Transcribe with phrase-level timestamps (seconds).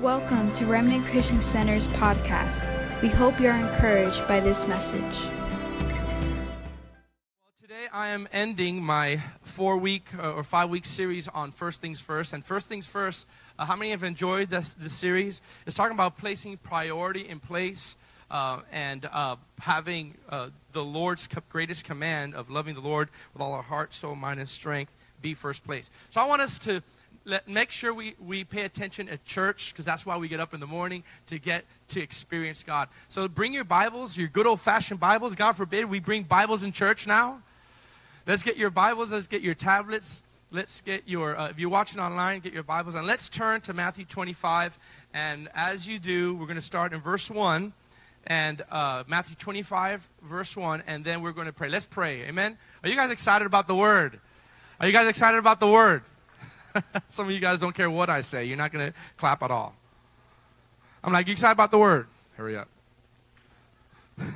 [0.00, 2.62] Welcome to Remnant Christian Center's podcast.
[3.02, 5.02] We hope you're encouraged by this message.
[5.02, 5.32] Well,
[7.60, 12.00] today I am ending my four week uh, or five week series on First Things
[12.00, 12.32] First.
[12.32, 13.26] And First Things First,
[13.58, 15.42] uh, how many have enjoyed this, this series?
[15.66, 17.96] It's talking about placing priority in place
[18.30, 23.52] uh, and uh, having uh, the Lord's greatest command of loving the Lord with all
[23.52, 25.90] our heart, soul, mind, and strength be first place.
[26.10, 26.84] So I want us to
[27.28, 30.54] let, make sure we, we pay attention at church because that's why we get up
[30.54, 32.88] in the morning to get to experience God.
[33.08, 35.34] So bring your Bibles, your good old fashioned Bibles.
[35.34, 37.42] God forbid we bring Bibles in church now.
[38.26, 40.22] Let's get your Bibles, let's get your tablets.
[40.50, 43.74] Let's get your, uh, if you're watching online, get your Bibles and let's turn to
[43.74, 44.78] Matthew 25.
[45.12, 47.74] And as you do, we're going to start in verse 1
[48.26, 51.68] and uh, Matthew 25, verse 1, and then we're going to pray.
[51.68, 52.22] Let's pray.
[52.22, 52.56] Amen.
[52.82, 54.18] Are you guys excited about the word?
[54.80, 56.02] Are you guys excited about the word?
[57.08, 58.44] Some of you guys don't care what I say.
[58.44, 59.74] You're not going to clap at all.
[61.02, 62.06] I'm like, you excited about the word?
[62.36, 62.68] Hurry up.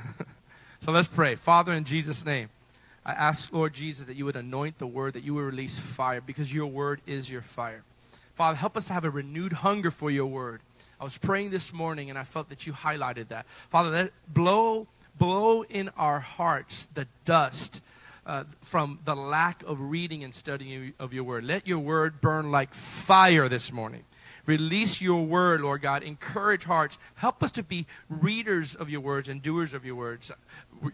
[0.81, 1.34] so let's pray.
[1.34, 2.48] Father, in Jesus' name,
[3.05, 6.20] I ask, Lord Jesus, that you would anoint the word, that you would release fire,
[6.20, 7.83] because your word is your fire.
[8.35, 10.61] Father, help us to have a renewed hunger for your word.
[11.01, 13.47] I was praying this morning and I felt that you highlighted that.
[13.70, 14.87] Father, let blow
[15.19, 17.83] blow in our hearts the dust
[18.27, 21.45] uh, from the lack of reading and studying of your word.
[21.45, 24.05] Let your word burn like fire this morning.
[24.45, 26.03] Release your word, Lord God.
[26.03, 26.98] Encourage hearts.
[27.14, 30.33] Help us to be readers of your words and doers of your words,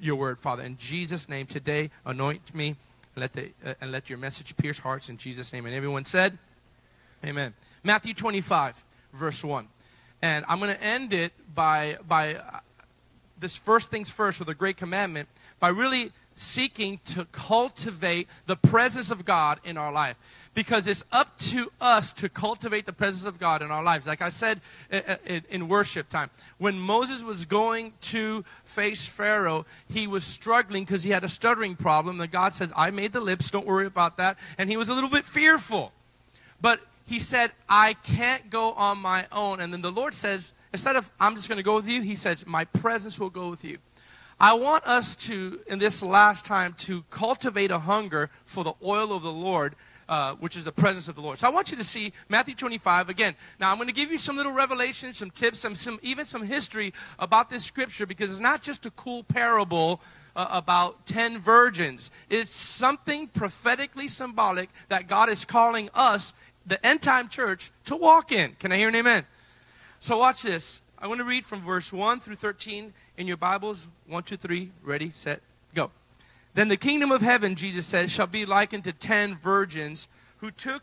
[0.00, 0.62] your word, Father.
[0.62, 2.76] In Jesus' name, today, anoint me
[3.18, 5.66] let the, uh, and let your message pierce hearts in Jesus' name.
[5.66, 6.38] And everyone said,
[7.24, 7.54] Amen.
[7.82, 9.66] Matthew 25, verse 1.
[10.22, 12.60] And I'm going to end it by, by uh,
[13.38, 19.10] this first things first with a great commandment by really seeking to cultivate the presence
[19.10, 20.16] of God in our life.
[20.54, 24.06] Because it's up to us to cultivate the presence of God in our lives.
[24.06, 24.60] Like I said
[24.92, 25.16] uh, uh,
[25.50, 31.10] in worship time, when Moses was going to face Pharaoh, he was struggling because he
[31.10, 32.20] had a stuttering problem.
[32.20, 34.36] And God says, I made the lips, don't worry about that.
[34.56, 35.92] And he was a little bit fearful.
[36.60, 39.60] But he said, I can't go on my own.
[39.60, 42.16] And then the Lord says, instead of, I'm just going to go with you, he
[42.16, 43.78] says, my presence will go with you.
[44.40, 49.12] I want us to, in this last time, to cultivate a hunger for the oil
[49.12, 49.74] of the Lord,
[50.08, 51.40] uh, which is the presence of the Lord.
[51.40, 53.34] So I want you to see Matthew 25 again.
[53.58, 56.44] Now I'm going to give you some little revelations, some tips, some, some even some
[56.44, 60.00] history about this scripture because it's not just a cool parable
[60.36, 62.12] uh, about 10 virgins.
[62.30, 66.32] It's something prophetically symbolic that God is calling us,
[66.64, 68.52] the end time church, to walk in.
[68.60, 69.24] Can I hear an amen?
[69.98, 70.80] So watch this.
[71.00, 73.88] I want to read from verse 1 through 13 in your Bibles.
[74.06, 75.42] One, two, three, ready, set,
[75.74, 75.90] go.
[76.54, 80.08] Then the kingdom of heaven, Jesus says, shall be likened to ten virgins
[80.38, 80.82] who took,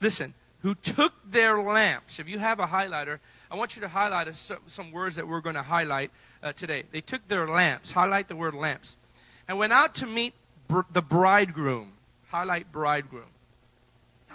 [0.00, 2.18] listen, who took their lamps.
[2.18, 3.20] If you have a highlighter,
[3.50, 6.10] I want you to highlight a, some words that we're going to highlight
[6.42, 6.82] uh, today.
[6.90, 8.96] They took their lamps, highlight the word lamps,
[9.48, 10.34] and went out to meet
[10.68, 11.92] br- the bridegroom.
[12.28, 13.30] Highlight bridegroom.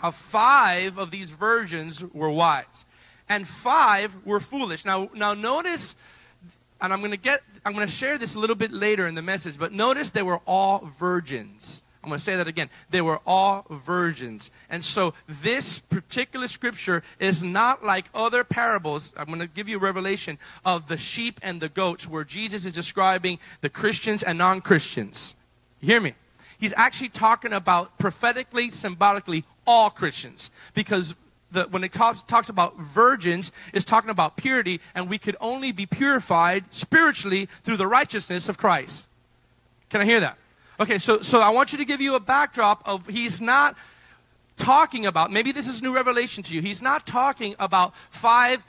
[0.02, 2.86] Now, five of these virgins were wise,
[3.30, 4.84] and five were foolish.
[4.84, 5.96] Now, now notice
[6.86, 9.16] and I'm going to get I'm going to share this a little bit later in
[9.16, 11.82] the message, but notice they were all virgins.
[12.04, 12.70] I'm going to say that again.
[12.92, 14.52] They were all virgins.
[14.70, 19.12] And so this particular scripture is not like other parables.
[19.18, 22.64] I'm going to give you a revelation of the sheep and the goats where Jesus
[22.64, 25.34] is describing the Christians and non-Christians.
[25.82, 26.14] You hear me?
[26.60, 31.16] He's actually talking about prophetically, symbolically all Christians because
[31.56, 35.72] the, when it talks, talks about virgins, it's talking about purity, and we could only
[35.72, 39.10] be purified spiritually through the righteousness of Christ.
[39.90, 40.38] Can I hear that?
[40.80, 43.76] Okay, so, so I want you to give you a backdrop of he's not
[44.58, 46.62] talking about, maybe this is new revelation to you.
[46.62, 48.66] He's not talking about five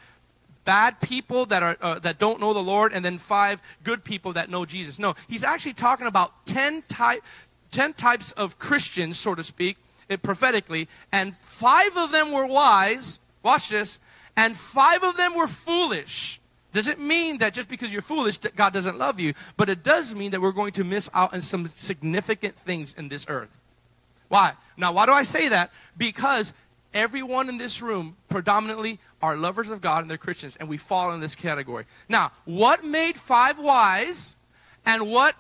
[0.65, 4.33] bad people that, are, uh, that don't know the Lord and then five good people
[4.35, 4.99] that know Jesus.
[4.99, 7.23] No, he's actually talking about 10, type,
[7.71, 9.77] 10 types of Christians, so to speak,
[10.09, 13.21] it prophetically, and five of them were wise.
[13.43, 14.00] Watch this.
[14.37, 16.41] And five of them were foolish.
[16.72, 19.33] Does it mean that just because you're foolish, that God doesn't love you?
[19.57, 23.09] But it does mean that we're going to miss out on some significant things in
[23.09, 23.48] this earth.
[24.28, 24.53] Why?
[24.77, 25.71] Now, why do I say that?
[25.97, 26.53] Because
[26.92, 31.13] everyone in this room predominantly are lovers of God and they're Christians, and we fall
[31.13, 31.86] in this category.
[32.09, 34.36] Now, what made five wise
[34.84, 35.34] and what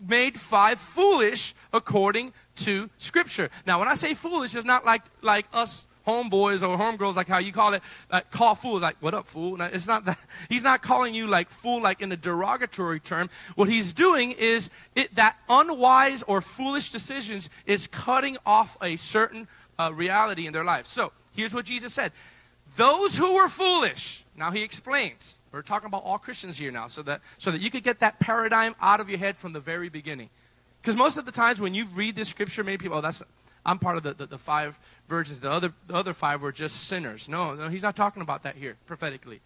[0.00, 3.50] made five foolish according to Scripture.
[3.66, 7.38] Now, when I say foolish, it's not like, like us homeboys or homegirls, like how
[7.38, 9.56] you call it, like call fool, like, what up, fool?
[9.56, 10.18] Now, it's not that.
[10.48, 13.28] He's not calling you like fool, like in a derogatory term.
[13.54, 19.46] What he's doing is it, that unwise or foolish decisions is cutting off a certain
[19.78, 20.86] uh, reality in their life.
[20.86, 22.12] So, here's what Jesus said
[22.76, 24.24] those who were foolish.
[24.36, 25.40] Now he explains.
[25.52, 28.20] We're talking about all Christians here now, so that so that you could get that
[28.20, 30.30] paradigm out of your head from the very beginning.
[30.80, 33.22] Because most of the times when you read this scripture, many people, oh, that's
[33.66, 34.78] I'm part of the, the, the, five
[35.08, 35.40] virgins.
[35.40, 37.28] The other, the other five were just sinners.
[37.28, 39.40] No, no, he's not talking about that here prophetically.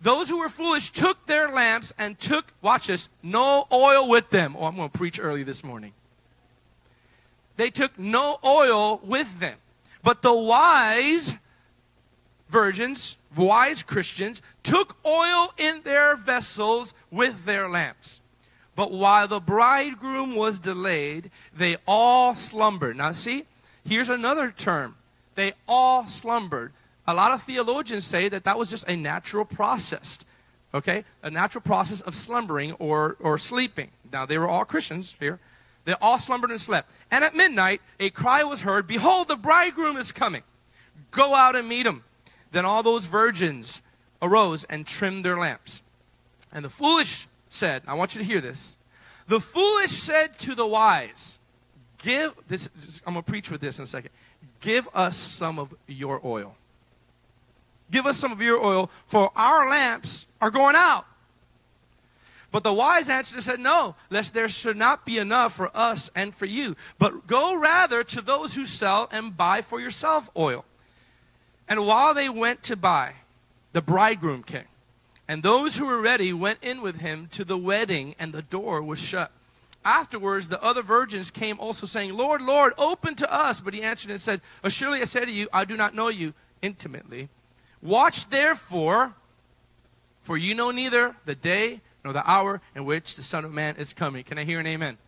[0.00, 4.56] Those who were foolish took their lamps and took, watch this, no oil with them.
[4.58, 5.92] Oh, I'm going to preach early this morning.
[7.56, 9.58] They took no oil with them.
[10.02, 11.34] But the wise
[12.48, 18.21] virgins, wise Christians, took oil in their vessels with their lamps.
[18.74, 22.96] But while the bridegroom was delayed, they all slumbered.
[22.96, 23.44] Now, see,
[23.86, 24.96] here's another term.
[25.34, 26.72] They all slumbered.
[27.06, 30.18] A lot of theologians say that that was just a natural process,
[30.72, 31.04] okay?
[31.22, 33.90] A natural process of slumbering or, or sleeping.
[34.12, 35.38] Now, they were all Christians here.
[35.84, 36.90] They all slumbered and slept.
[37.10, 40.42] And at midnight, a cry was heard Behold, the bridegroom is coming.
[41.10, 42.04] Go out and meet him.
[42.52, 43.82] Then all those virgins
[44.20, 45.82] arose and trimmed their lamps.
[46.52, 48.78] And the foolish said, I want you to hear this.
[49.26, 51.38] The foolish said to the wise,
[51.98, 52.68] Give this,
[53.06, 54.10] I'm going to preach with this in a second.
[54.60, 56.56] Give us some of your oil.
[57.90, 61.04] Give us some of your oil, for our lamps are going out.
[62.50, 66.10] But the wise answered and said, No, lest there should not be enough for us
[66.14, 66.74] and for you.
[66.98, 70.64] But go rather to those who sell and buy for yourself oil.
[71.68, 73.14] And while they went to buy,
[73.72, 74.64] the bridegroom came.
[75.28, 78.82] And those who were ready went in with him to the wedding, and the door
[78.82, 79.30] was shut.
[79.84, 83.60] Afterwards, the other virgins came also, saying, Lord, Lord, open to us.
[83.60, 86.34] But he answered and said, Surely I say to you, I do not know you
[86.60, 87.28] intimately.
[87.80, 89.14] Watch therefore,
[90.20, 93.76] for you know neither the day nor the hour in which the Son of Man
[93.76, 94.22] is coming.
[94.22, 94.98] Can I hear an amen?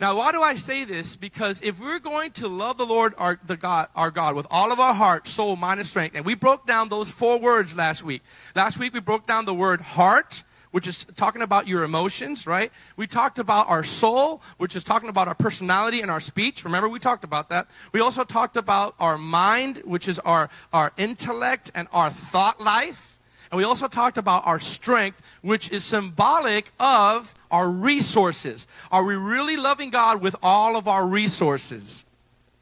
[0.00, 1.16] Now, why do I say this?
[1.16, 4.70] Because if we're going to love the Lord our, the God, our God with all
[4.70, 8.04] of our heart, soul, mind, and strength, and we broke down those four words last
[8.04, 8.22] week.
[8.54, 12.70] Last week we broke down the word heart, which is talking about your emotions, right?
[12.96, 16.64] We talked about our soul, which is talking about our personality and our speech.
[16.64, 17.68] Remember, we talked about that.
[17.92, 23.17] We also talked about our mind, which is our, our intellect and our thought life.
[23.50, 28.66] And we also talked about our strength, which is symbolic of our resources.
[28.92, 32.04] Are we really loving God with all of our resources?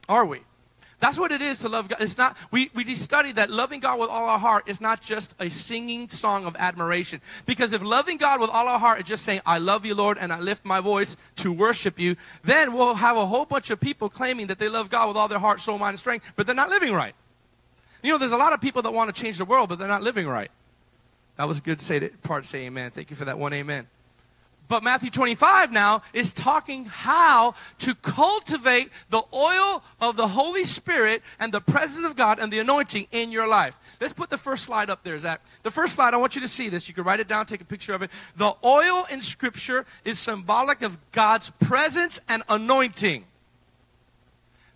[0.09, 0.41] Are we?
[0.99, 2.01] That's what it is to love God.
[2.01, 5.35] It's not, we, we studied that loving God with all our heart is not just
[5.39, 7.21] a singing song of admiration.
[7.45, 10.17] Because if loving God with all our heart is just saying, I love you, Lord,
[10.19, 13.79] and I lift my voice to worship you, then we'll have a whole bunch of
[13.79, 16.47] people claiming that they love God with all their heart, soul, mind, and strength, but
[16.47, 17.15] they're not living right.
[18.03, 19.89] You know, there's a lot of people that want to change the world, but they're
[19.89, 20.51] not living right.
[21.37, 22.91] That was a good say to, part to say amen.
[22.91, 23.87] Thank you for that one amen.
[24.69, 31.23] But Matthew 25 now is talking how to cultivate the oil of the Holy Spirit
[31.39, 33.79] and the presence of God and the anointing in your life.
[34.01, 35.41] Let's put the first slide up there, Zach.
[35.63, 36.89] The first slide, I want you to see this.
[36.89, 38.11] You can write it down, take a picture of it.
[38.37, 43.25] The oil in Scripture is symbolic of God's presence and anointing.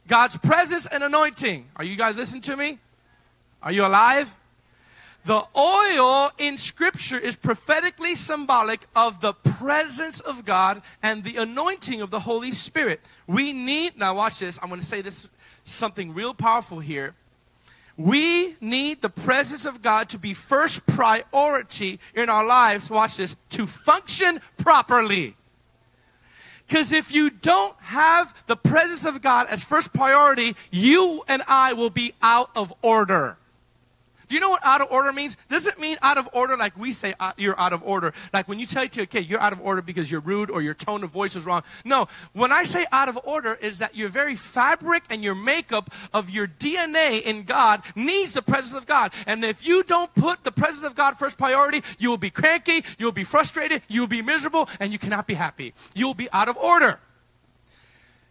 [0.06, 1.66] God's presence and anointing.
[1.76, 2.78] Are you guys listening to me?
[3.62, 4.34] Are you alive?
[5.24, 12.00] The oil in Scripture is prophetically symbolic of the presence of God and the anointing
[12.00, 13.00] of the Holy Spirit.
[13.26, 15.28] We need, now watch this, I'm going to say this
[15.64, 17.14] something real powerful here.
[17.96, 23.36] We need the presence of God to be first priority in our lives, watch this,
[23.50, 25.36] to function properly.
[26.66, 31.74] Because if you don't have the presence of God as first priority, you and I
[31.74, 33.36] will be out of order.
[34.30, 35.36] Do you know what out of order means?
[35.48, 38.14] Doesn't mean out of order like we say uh, you're out of order.
[38.32, 40.72] Like when you tell your kid, you're out of order because you're rude or your
[40.72, 41.64] tone of voice is wrong.
[41.84, 45.90] No, when I say out of order is that your very fabric and your makeup
[46.14, 49.12] of your DNA in God needs the presence of God.
[49.26, 52.84] And if you don't put the presence of God first priority, you will be cranky,
[52.98, 55.74] you'll be frustrated, you'll be miserable, and you cannot be happy.
[55.92, 57.00] You'll be out of order.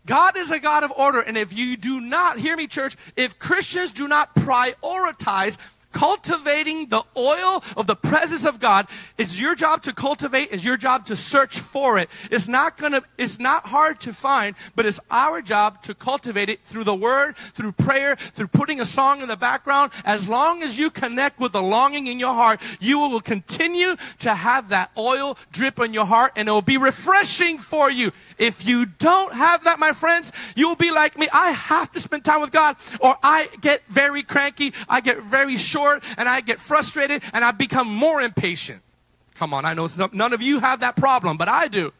[0.05, 1.19] God is a God of order.
[1.19, 5.57] And if you do not, hear me, church, if Christians do not prioritize
[5.91, 8.87] cultivating the oil of the presence of God.
[9.17, 12.09] It's your job to cultivate, it's your job to search for it.
[12.31, 16.61] It's not gonna, it's not hard to find, but it's our job to cultivate it
[16.63, 19.91] through the word, through prayer, through putting a song in the background.
[20.05, 24.33] As long as you connect with the longing in your heart, you will continue to
[24.33, 28.11] have that oil drip on your heart and it will be refreshing for you.
[28.37, 31.27] If you don't have that, my friends, you'll be like me.
[31.33, 34.73] I have to spend time with God or I get very cranky.
[34.87, 38.81] I get very short short and I get frustrated and I become more impatient.
[39.35, 41.93] Come on, I know some, none of you have that problem, but I do.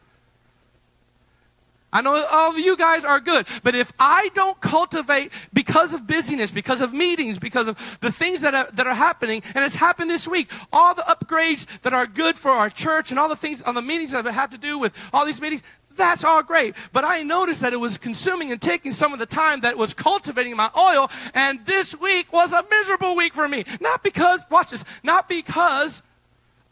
[1.92, 6.06] I know all of you guys are good, but if I don't cultivate because of
[6.06, 9.74] busyness, because of meetings, because of the things that are, that are happening, and it's
[9.74, 13.34] happened this week, all the upgrades that are good for our church and all the
[13.34, 15.64] things on the meetings that have to do with all these meetings,
[16.00, 16.74] that's all great.
[16.92, 19.94] But I noticed that it was consuming and taking some of the time that was
[19.94, 23.64] cultivating my oil, and this week was a miserable week for me.
[23.80, 26.02] Not because, watch this, not because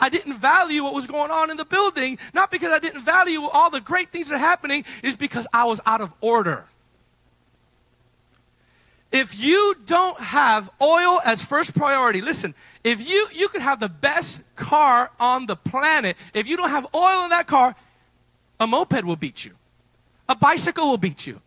[0.01, 3.43] I didn't value what was going on in the building, not because I didn't value
[3.45, 6.67] all the great things that are happening, is because I was out of order.
[9.11, 12.55] If you don't have oil as first priority, listen,
[12.85, 16.87] if you you could have the best car on the planet, if you don't have
[16.95, 17.75] oil in that car,
[18.61, 19.53] a moped will beat you.
[20.29, 21.41] A bicycle will beat you.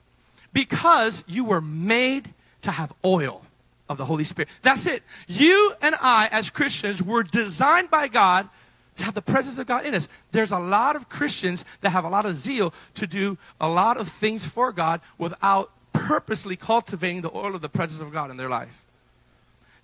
[0.54, 3.44] Because you were made to have oil
[3.90, 4.50] of the Holy Spirit.
[4.62, 5.04] That's it.
[5.28, 8.50] You and I, as Christians, were designed by God
[8.98, 10.10] to have the presence of God in us.
[10.32, 13.98] There's a lot of Christians that have a lot of zeal to do a lot
[13.98, 18.38] of things for God without purposely cultivating the oil of the presence of God in
[18.38, 18.86] their life.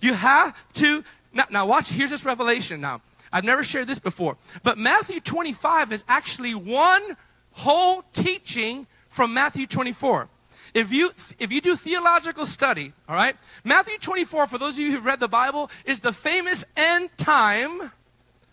[0.00, 3.00] You have to, now, now watch, here's this revelation now.
[3.32, 7.16] I've never shared this before, but Matthew 25 is actually one
[7.52, 10.28] whole teaching from Matthew 24.
[10.74, 14.92] If you, if you do theological study, all right, Matthew 24, for those of you
[14.92, 17.92] who've read the Bible, is the famous end time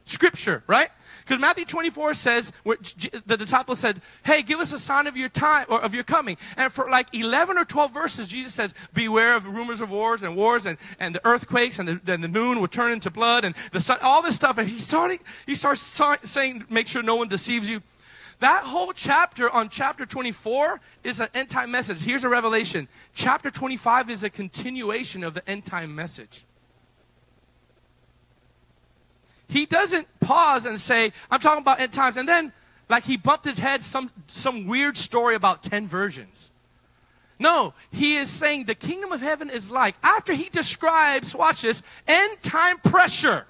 [0.05, 0.89] scripture, right?
[1.25, 5.65] Because Matthew 24 says, the disciples said, Hey, give us a sign of your time
[5.69, 6.37] or of your coming.
[6.55, 10.35] And for like 11 or 12 verses, Jesus says, Beware of rumors of wars and
[10.35, 13.81] wars and, and the earthquakes and the, the moon will turn into blood and the
[13.81, 14.59] sun, all this stuff.
[14.59, 15.81] And he, starting, he starts
[16.23, 17.81] saying, Make sure no one deceives you.
[18.39, 22.01] That whole chapter on chapter 24 is an end time message.
[22.01, 22.87] Here's a revelation.
[23.15, 26.45] Chapter 25 is a continuation of the end time message.
[29.47, 32.17] He doesn't pause and say, I'm talking about end times.
[32.17, 32.51] And then,
[32.89, 36.51] like, he bumped his head some, some weird story about 10 virgins.
[37.37, 41.83] No, he is saying the kingdom of heaven is like, after he describes, watch this,
[42.07, 43.45] end time pressure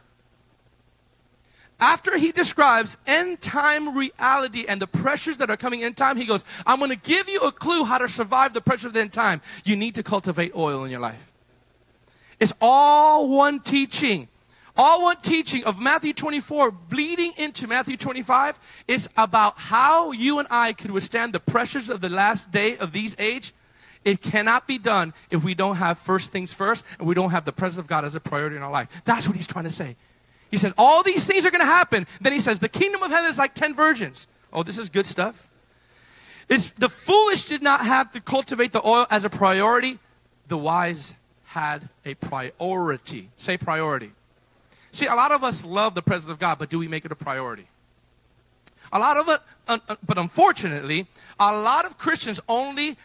[1.80, 6.26] after he describes end time reality and the pressures that are coming in time, he
[6.26, 9.02] goes, I'm going to give you a clue how to survive the pressure of the
[9.02, 9.42] end time.
[9.66, 11.32] You need to cultivate oil in your life.
[12.40, 14.30] It's all one teaching.
[14.78, 20.48] All one teaching of Matthew 24 bleeding into Matthew 25 is about how you and
[20.52, 23.54] I could withstand the pressures of the last day of these age.
[24.04, 27.46] It cannot be done if we don't have first things first and we don't have
[27.46, 28.90] the presence of God as a priority in our life.
[29.06, 29.96] That's what he's trying to say.
[30.52, 32.06] He says, All these things are going to happen.
[32.20, 34.28] Then he says, The kingdom of heaven is like 10 virgins.
[34.52, 35.50] Oh, this is good stuff.
[36.48, 40.00] It's, the foolish did not have to cultivate the oil as a priority,
[40.48, 41.16] the wise
[41.46, 43.30] had a priority.
[43.38, 44.12] Say priority.
[44.96, 47.12] See, a lot of us love the presence of God, but do we make it
[47.12, 47.68] a priority?
[48.94, 51.06] A lot of it, uh, but unfortunately,
[51.38, 52.98] a lot of Christians only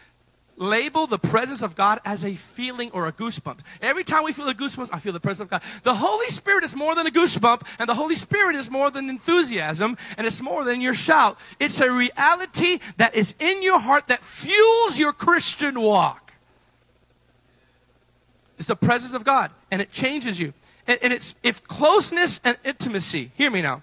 [0.55, 3.59] label the presence of God as a feeling or a goosebump.
[3.81, 5.63] Every time we feel a goosebump, I feel the presence of God.
[5.83, 9.09] The Holy Spirit is more than a goosebump, and the Holy Spirit is more than
[9.09, 11.37] enthusiasm, and it's more than your shout.
[11.59, 16.31] It's a reality that is in your heart that fuels your Christian walk.
[18.57, 20.53] It's the presence of God, and it changes you.
[20.91, 23.81] And, and it's if closeness and intimacy, hear me now.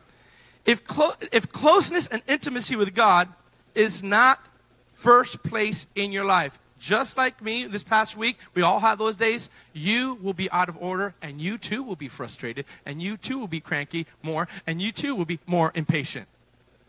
[0.66, 3.28] If, clo- if closeness and intimacy with God
[3.74, 4.46] is not
[4.92, 9.16] first place in your life, just like me this past week, we all have those
[9.16, 9.48] days.
[9.72, 13.38] You will be out of order, and you too will be frustrated, and you too
[13.38, 16.28] will be cranky more, and you too will be more impatient.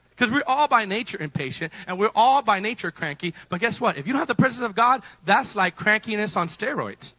[0.09, 3.33] Because we're all by nature impatient, and we're all by nature cranky.
[3.47, 3.97] But guess what?
[3.97, 7.13] If you don't have the presence of God, that's like crankiness on steroids.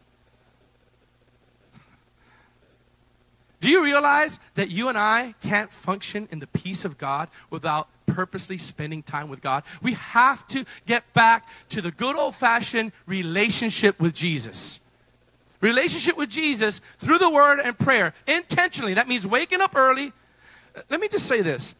[3.61, 7.87] Do you realize that you and I can't function in the peace of God without
[8.11, 9.63] purposely spending time with God.
[9.81, 14.79] We have to get back to the good old fashioned relationship with Jesus.
[15.61, 18.95] Relationship with Jesus through the word and prayer intentionally.
[18.95, 20.11] That means waking up early.
[20.89, 21.75] Let me just say this.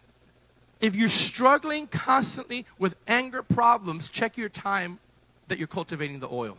[0.80, 5.00] If you're struggling constantly with anger problems, check your time
[5.48, 6.58] that you're cultivating the oil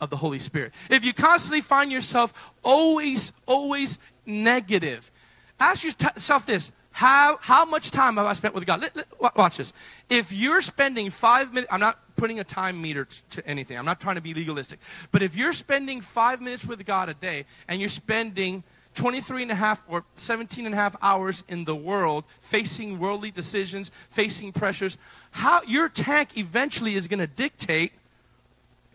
[0.00, 0.72] of the Holy Spirit.
[0.90, 5.10] If you constantly find yourself always, always negative,
[5.58, 8.80] ask yourself this how, how much time have I spent with God?
[8.80, 9.72] Let, let, watch this.
[10.08, 14.00] If you're spending five minutes, I'm not putting a time meter to anything, I'm not
[14.00, 14.80] trying to be legalistic.
[15.12, 18.64] But if you're spending five minutes with God a day and you're spending
[18.96, 23.30] 23 and a half or 17 and a half hours in the world facing worldly
[23.30, 24.98] decisions, facing pressures,
[25.30, 27.92] how your tank eventually is going to dictate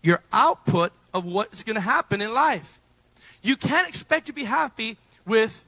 [0.04, 2.78] your output of what's going to happen in life.
[3.42, 4.96] You can't expect to be happy
[5.26, 5.66] with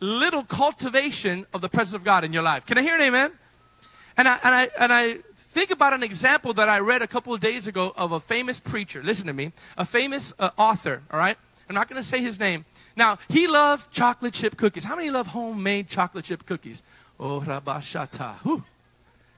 [0.00, 2.66] little cultivation of the presence of God in your life.
[2.66, 3.32] Can I hear an amen?
[4.18, 5.18] And I, and I, and I
[5.58, 8.60] Think about an example that I read a couple of days ago of a famous
[8.60, 9.02] preacher.
[9.02, 9.50] Listen to me.
[9.78, 11.36] A famous uh, author, all right?
[11.68, 12.66] I'm not going to say his name.
[12.96, 14.84] Now, he loved chocolate chip cookies.
[14.84, 16.82] How many love homemade chocolate chip cookies?
[17.18, 18.34] Oh, rabashata.
[18.42, 18.62] Whew.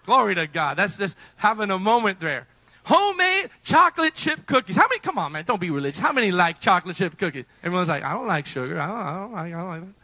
[0.04, 0.76] Glory to God.
[0.76, 2.48] That's just having a moment there.
[2.92, 4.74] Homemade chocolate chip cookies.
[4.74, 4.98] How many?
[4.98, 5.44] Come on, man.
[5.46, 6.00] Don't be religious.
[6.00, 7.44] How many like chocolate chip cookies?
[7.62, 8.80] Everyone's like, I don't like sugar.
[8.80, 9.54] I don't, I don't like.
[9.54, 9.94] I don't like that.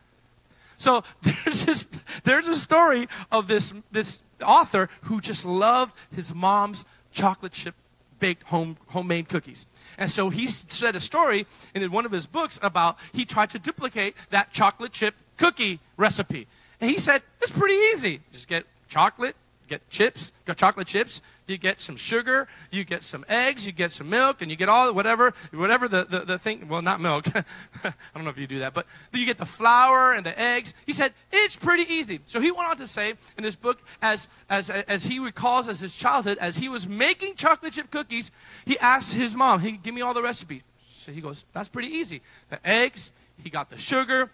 [0.79, 1.87] So there's this,
[2.23, 7.75] there's a story of this this author who just loved his mom's chocolate chip
[8.21, 9.67] baked home homemade cookies.
[9.99, 13.59] And so he said a story in one of his books about he tried to
[13.59, 16.47] duplicate that chocolate chip cookie recipe.
[16.81, 18.21] And he said, it's pretty easy.
[18.33, 19.35] Just get chocolate,
[19.67, 24.11] get chips, chocolate chips, you get some sugar, you get some eggs, you get some
[24.11, 27.27] milk, and you get all whatever, whatever the, the, the thing, well, not milk.
[27.85, 30.75] I don't know if you do that, but you get the flour and the eggs.
[30.85, 32.21] He said, it's pretty easy.
[32.25, 35.81] So he went on to say in his book, as, as, as he recalls as
[35.81, 38.31] his childhood, as he was making chocolate chip cookies,
[38.65, 40.63] he asked his mom, he give me all the recipes.
[40.89, 42.23] So he goes, that's pretty easy.
[42.51, 44.31] The eggs, he got the sugar,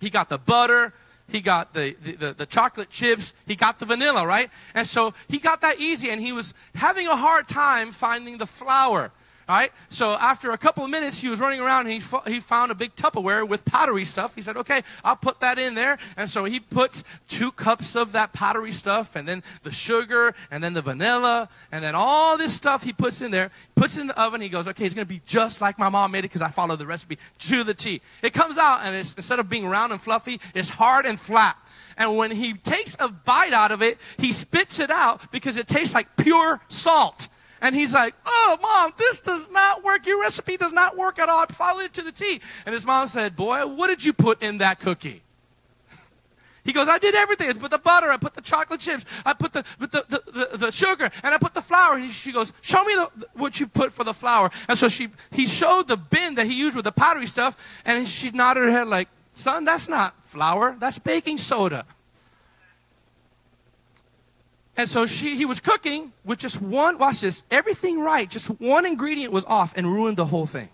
[0.00, 0.94] he got the butter,
[1.28, 4.50] he got the, the, the, the, chocolate chips, he got the vanilla, right?
[4.74, 8.46] And so he got that easy, and he was having a hard time finding the
[8.46, 9.12] flour.
[9.48, 9.72] Right?
[9.88, 12.70] So after a couple of minutes, he was running around and he, fo- he found
[12.70, 14.34] a big Tupperware with powdery stuff.
[14.34, 15.96] He said, okay, I'll put that in there.
[16.18, 20.62] And so he puts two cups of that powdery stuff and then the sugar and
[20.62, 24.08] then the vanilla and then all this stuff he puts in there, puts it in
[24.08, 24.42] the oven.
[24.42, 26.48] He goes, okay, it's going to be just like my mom made it because I
[26.50, 28.02] followed the recipe to the T.
[28.22, 31.56] It comes out and it's, instead of being round and fluffy, it's hard and flat.
[31.96, 35.66] And when he takes a bite out of it, he spits it out because it
[35.66, 37.28] tastes like pure salt.
[37.60, 40.06] And he's like, Oh, mom, this does not work.
[40.06, 41.40] Your recipe does not work at all.
[41.40, 42.40] I followed it to the T.
[42.66, 45.22] And his mom said, Boy, what did you put in that cookie?
[46.64, 47.48] He goes, I did everything.
[47.48, 50.56] I put the butter, I put the chocolate chips, I put the, the, the, the,
[50.58, 51.96] the sugar, and I put the flour.
[51.96, 54.50] And she goes, Show me the, what you put for the flour.
[54.68, 58.06] And so she, he showed the bin that he used with the powdery stuff, and
[58.06, 61.86] she nodded her head like, Son, that's not flour, that's baking soda.
[64.78, 68.30] And so she, he was cooking with just one, watch this, everything right.
[68.30, 70.68] Just one ingredient was off and ruined the whole thing.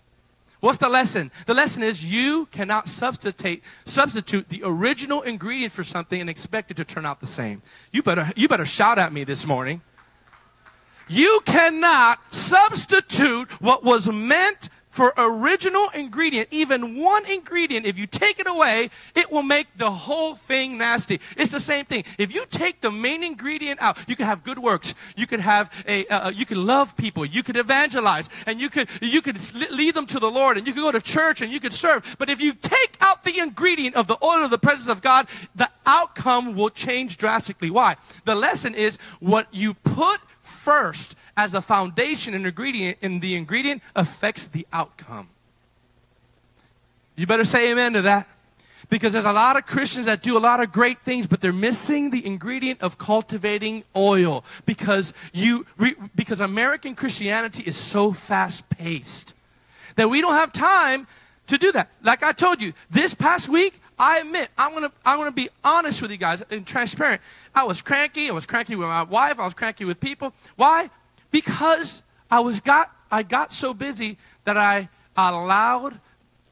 [0.59, 1.31] What's the lesson?
[1.47, 6.77] The lesson is you cannot substitute, substitute the original ingredient for something and expect it
[6.77, 7.63] to turn out the same.
[7.91, 9.81] You better, you better shout at me this morning.
[11.07, 18.39] You cannot substitute what was meant for original ingredient, even one ingredient, if you take
[18.39, 21.19] it away, it will make the whole thing nasty.
[21.35, 22.05] It's the same thing.
[22.17, 24.95] If you take the main ingredient out, you can have good works.
[25.17, 27.25] You could have a, uh, you could love people.
[27.25, 29.37] You could evangelize, and you could you could
[29.69, 32.15] lead them to the Lord, and you could go to church, and you could serve.
[32.17, 35.27] But if you take out the ingredient of the oil of the presence of God,
[35.55, 37.69] the outcome will change drastically.
[37.69, 37.97] Why?
[38.23, 43.81] The lesson is what you put first as a foundation and ingredient, and the ingredient
[43.95, 45.29] affects the outcome.
[47.15, 48.27] You better say amen to that.
[48.87, 51.51] Because there's a lot of Christians that do a lot of great things, but they're
[51.51, 54.45] missing the ingredient of cultivating oil.
[54.67, 55.65] Because you,
[56.15, 59.33] because American Christianity is so fast paced
[59.95, 61.07] that we don't have time
[61.47, 61.89] to do that.
[62.03, 66.01] Like I told you, this past week, I admit, I'm gonna, I'm gonna be honest
[66.01, 67.21] with you guys and transparent.
[67.55, 68.29] I was cranky.
[68.29, 69.39] I was cranky with my wife.
[69.39, 70.33] I was cranky with people.
[70.57, 70.89] Why?
[71.35, 75.99] Because I was got I got so busy that I allowed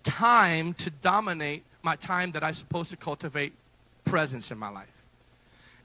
[0.03, 3.53] time to dominate my time that I'm supposed to cultivate
[4.03, 5.05] presence in my life.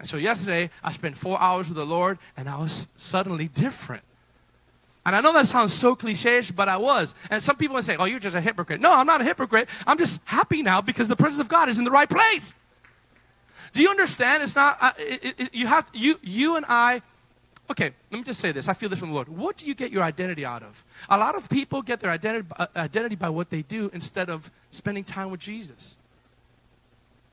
[0.01, 4.03] And so yesterday I spent four hours with the Lord and I was suddenly different.
[5.07, 7.15] And I know that sounds so cliche, but I was.
[7.31, 8.81] And some people would say, Oh, you're just a hypocrite.
[8.81, 9.69] No, I'm not a hypocrite.
[9.87, 12.53] I'm just happy now because the presence of God is in the right place.
[13.75, 14.43] Do you understand?
[14.43, 17.01] It's not, uh, it, it, you have, you, you and I
[17.71, 18.67] Okay, let me just say this.
[18.67, 19.29] I feel this from the Lord.
[19.29, 20.85] What do you get your identity out of?
[21.11, 24.51] A lot of people get their identity, uh, identity by what they do instead of
[24.71, 25.99] spending time with Jesus.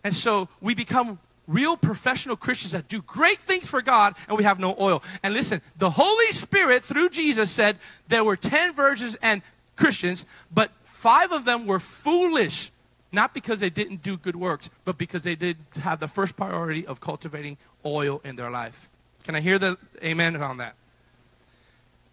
[0.04, 4.44] And so we become real professional Christians that do great things for God and we
[4.44, 5.02] have no oil.
[5.24, 9.42] And listen, the Holy Spirit through Jesus said there were 10 virgins and
[9.76, 12.72] Christians, but five of them were foolish.
[13.12, 16.86] Not because they didn't do good works, but because they did have the first priority
[16.86, 18.90] of cultivating oil in their life.
[19.26, 20.76] Can I hear the amen on that?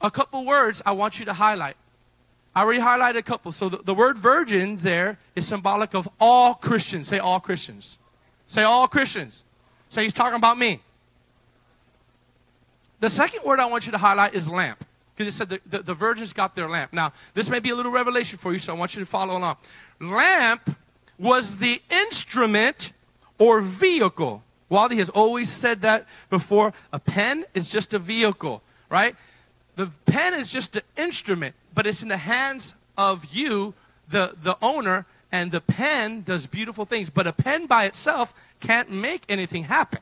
[0.01, 1.77] A couple words I want you to highlight.
[2.55, 3.53] I already highlighted a couple.
[3.53, 7.09] So the, the word virgin there is symbolic of all Christians.
[7.09, 7.99] Say all Christians.
[8.47, 9.45] Say all Christians.
[9.89, 10.81] Say he's talking about me.
[13.01, 14.85] The second word I want you to highlight is lamp.
[15.15, 16.95] Because it said the, the, the, virgins got their lamp.
[16.95, 19.37] Now, this may be a little revelation for you, so I want you to follow
[19.37, 19.57] along.
[20.01, 20.77] Lamp
[21.19, 22.93] was the instrument
[23.39, 24.43] or vehicle
[24.73, 26.73] Wally has always said that before.
[26.95, 29.15] A pen is just a vehicle, right?
[29.77, 33.75] The pen is just an instrument, but it's in the hands of you,
[34.09, 37.11] the, the owner, and the pen does beautiful things.
[37.11, 40.01] But a pen by itself can't make anything happen.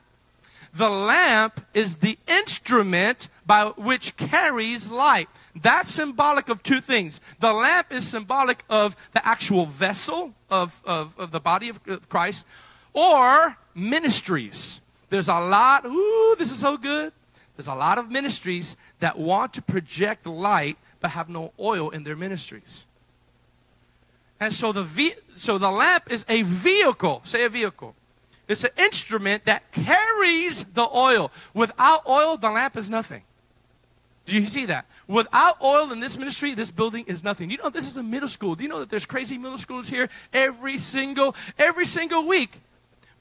[0.72, 5.28] The lamp is the instrument by which carries light.
[5.56, 7.20] That's symbolic of two things.
[7.40, 12.46] The lamp is symbolic of the actual vessel of, of, of the body of Christ
[12.92, 14.80] or ministries.
[15.08, 17.12] There's a lot, ooh, this is so good.
[17.56, 22.04] There's a lot of ministries that want to project light but have no oil in
[22.04, 22.86] their ministries.
[24.38, 27.20] And so the, ve- so the lamp is a vehicle.
[27.24, 27.94] Say a vehicle.
[28.48, 31.30] It's an instrument that carries the oil.
[31.54, 33.22] Without oil, the lamp is nothing.
[34.26, 34.86] Do you see that?
[35.06, 37.50] Without oil in this ministry, this building is nothing.
[37.50, 38.54] You know, this is a middle school.
[38.54, 42.60] Do you know that there's crazy middle schools here every single, every single week?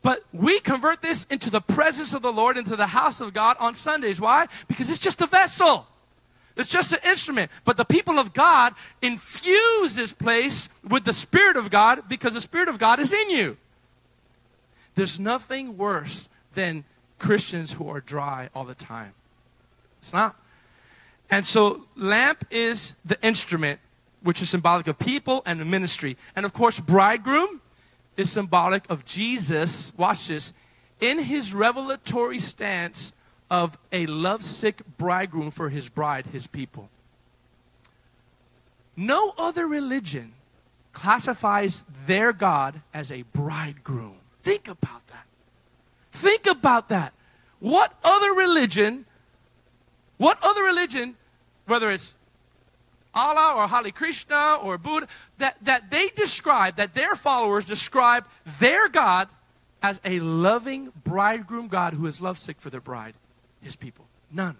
[0.02, 3.58] But we convert this into the presence of the Lord, into the house of God
[3.60, 4.22] on Sundays.
[4.22, 4.48] Why?
[4.68, 5.88] Because it's just a vessel.
[6.56, 7.52] It's just an instrument.
[7.66, 12.42] But the people of God infuse this place with the Spirit of God because the
[12.42, 13.58] Spirit of God is in you.
[14.96, 16.86] There's nothing worse than
[17.18, 19.14] Christians who are dry all the time.
[20.00, 20.36] It's not.
[21.30, 23.80] And so, lamp is the instrument,
[24.24, 26.18] which is symbolic of people and the ministry.
[26.36, 27.59] And of course, bridegroom
[28.19, 30.53] is symbolic of Jesus, watch this,
[30.99, 33.13] in his revelatory stance
[33.49, 36.89] of a lovesick bridegroom for his bride, his people.
[38.95, 40.34] No other religion
[40.91, 44.17] classifies their God as a bridegroom.
[44.43, 45.25] Think about that.
[46.12, 47.13] Think about that.
[47.60, 49.05] What other religion,
[50.17, 51.15] what other religion,
[51.65, 52.15] whether it's
[53.19, 58.25] Allah or Hare Krishna or Buddha, that, that they describe, that their followers describe
[58.60, 59.27] their God
[59.82, 63.13] as a loving bridegroom God who is lovesick for their bride,
[63.62, 64.05] his people.
[64.32, 64.58] None.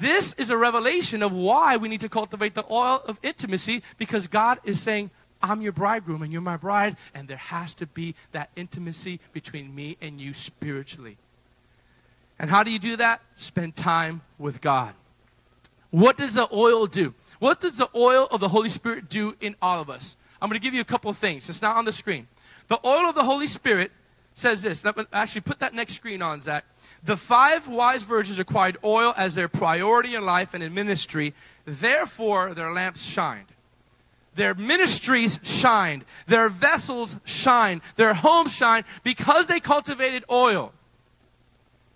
[0.00, 4.28] This is a revelation of why we need to cultivate the oil of intimacy because
[4.28, 5.10] God is saying,
[5.42, 9.74] I'm your bridegroom and you're my bride, and there has to be that intimacy between
[9.74, 11.16] me and you spiritually.
[12.38, 13.20] And how do you do that?
[13.34, 14.94] Spend time with God.
[15.90, 17.14] What does the oil do?
[17.38, 20.16] What does the oil of the Holy Spirit do in all of us?
[20.40, 21.48] I'm going to give you a couple of things.
[21.48, 22.28] It's not on the screen.
[22.68, 23.92] The oil of the Holy Spirit
[24.34, 24.84] says this.
[25.12, 26.64] Actually, put that next screen on, Zach.
[27.02, 31.34] The five wise virgins acquired oil as their priority in life and in ministry.
[31.64, 33.46] Therefore, their lamps shined.
[34.34, 36.04] Their ministries shined.
[36.26, 37.80] Their vessels shined.
[37.96, 40.72] Their homes shined because they cultivated oil.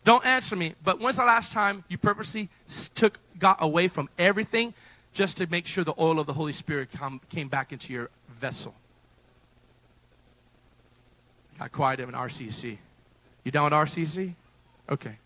[0.04, 2.48] Don't answer me, but when's the last time you purposely
[2.94, 4.74] took, got away from everything
[5.12, 8.10] just to make sure the oil of the Holy Spirit come, came back into your
[8.28, 8.74] vessel.
[11.58, 12.78] Got quiet in RCC.
[13.44, 14.34] You down with RCC?
[14.88, 15.18] Okay.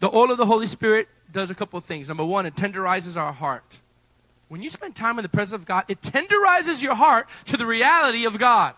[0.00, 2.08] The oil of the Holy Spirit does a couple of things.
[2.08, 3.78] Number one, it tenderizes our heart.
[4.48, 7.66] When you spend time in the presence of God, it tenderizes your heart to the
[7.66, 8.74] reality of God.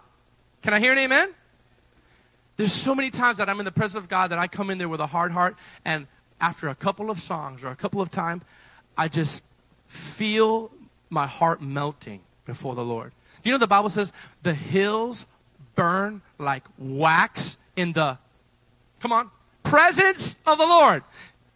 [0.62, 1.34] Can I hear an amen?
[2.56, 4.78] There's so many times that I'm in the presence of God that I come in
[4.78, 6.06] there with a hard heart and
[6.40, 8.42] after a couple of songs or a couple of times,
[8.96, 9.42] I just
[9.86, 10.70] feel
[11.10, 13.12] my heart melting before the Lord.
[13.44, 15.26] You know, the Bible says the hills
[15.74, 18.18] burn like wax in the,
[19.00, 19.30] come on,
[19.62, 21.02] presence of the Lord.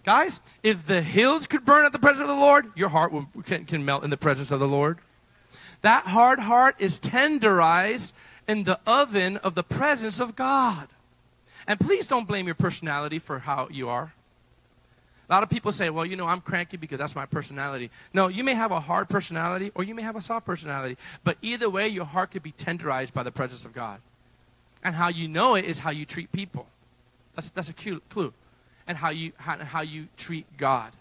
[0.04, 3.28] Guys, if the hills could burn at the presence of the Lord, your heart will,
[3.44, 4.98] can, can melt in the presence of the Lord.
[5.82, 8.12] That hard heart is tenderized
[8.48, 10.88] in the oven of the presence of God.
[11.66, 14.12] And please don't blame your personality for how you are.
[15.28, 17.90] A lot of people say, well, you know, I'm cranky because that's my personality.
[18.12, 20.96] No, you may have a hard personality or you may have a soft personality.
[21.24, 24.00] But either way, your heart could be tenderized by the presence of God.
[24.84, 26.66] And how you know it is how you treat people.
[27.34, 28.34] That's, that's a clue.
[28.86, 30.92] And how you, how, how you treat God,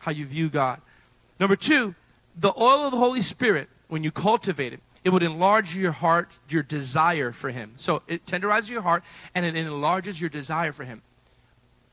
[0.00, 0.80] how you view God.
[1.40, 1.94] Number two,
[2.36, 6.38] the oil of the Holy Spirit, when you cultivate it, it would enlarge your heart,
[6.48, 7.72] your desire for Him.
[7.76, 9.02] So it tenderizes your heart
[9.34, 11.02] and it enlarges your desire for Him.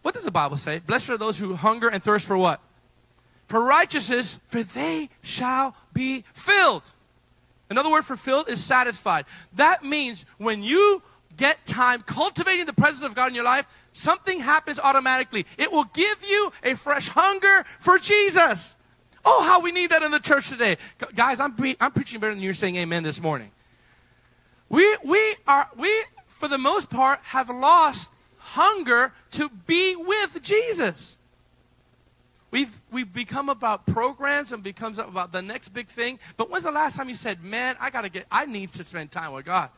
[0.02, 0.80] What does the Bible say?
[0.80, 2.62] Blessed are those who hunger and thirst for what?
[3.48, 6.84] For righteousness, for they shall be filled.
[7.70, 9.26] Another word for filled is satisfied.
[9.54, 11.04] That means when you
[11.38, 15.46] get time cultivating the presence of God in your life, something happens automatically.
[15.58, 18.76] It will give you a fresh hunger for Jesus.
[19.24, 20.78] Oh, how we need that in the church today.
[21.16, 23.52] Guys, I'm, pre- I'm preaching better than you're saying amen this morning.
[24.70, 25.92] We, we, are, we,
[26.28, 28.14] for the most part, have lost
[28.54, 31.18] hunger to be with Jesus.
[32.52, 36.20] We've, we've become about programs and becomes about the next big thing.
[36.36, 38.84] But when's the last time you said, man, I got to get, I need to
[38.84, 39.70] spend time with God?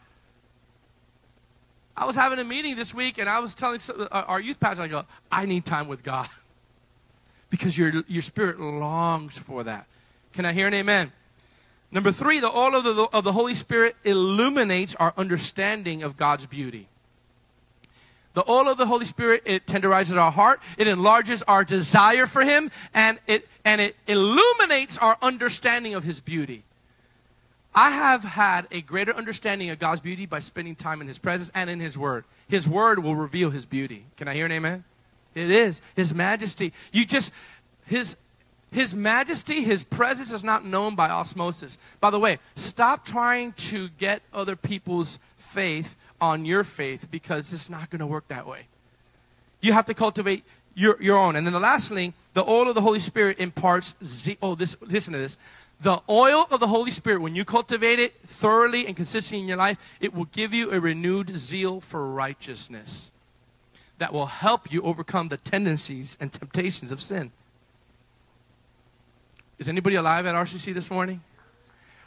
[1.97, 4.84] I was having a meeting this week and I was telling uh, our youth pastor,
[4.84, 6.29] I go, I need time with God.
[7.49, 9.86] Because your, your spirit longs for that.
[10.31, 11.12] Can I hear an amen?
[11.91, 16.45] Number three, the oil of the, of the Holy Spirit illuminates our understanding of God's
[16.45, 16.88] beauty.
[18.34, 22.44] The oil of the Holy Spirit, it tenderizes our heart, it enlarges our desire for
[22.44, 26.63] Him, and it, and it illuminates our understanding of His beauty.
[27.74, 31.52] I have had a greater understanding of God's beauty by spending time in His presence
[31.54, 32.26] and in His Word.
[32.48, 34.06] His Word will reveal His beauty.
[34.17, 34.84] Can I hear an amen?
[35.36, 36.74] It is His majesty.
[36.91, 37.34] You just,
[37.86, 38.15] His
[38.72, 41.78] his majesty, his presence is not known by osmosis.
[42.00, 47.69] By the way, stop trying to get other people's faith on your faith because it's
[47.69, 48.67] not going to work that way.
[49.60, 50.43] You have to cultivate
[50.75, 51.36] your, your own.
[51.36, 54.77] And then the last thing, the oil of the Holy Spirit imparts, ze- oh, this,
[54.81, 55.38] listen to this.
[55.81, 59.57] The oil of the Holy Spirit, when you cultivate it thoroughly and consistently in your
[59.57, 63.12] life, it will give you a renewed zeal for righteousness
[63.97, 67.31] that will help you overcome the tendencies and temptations of sin.
[69.57, 71.21] Is anybody alive at RCC this morning?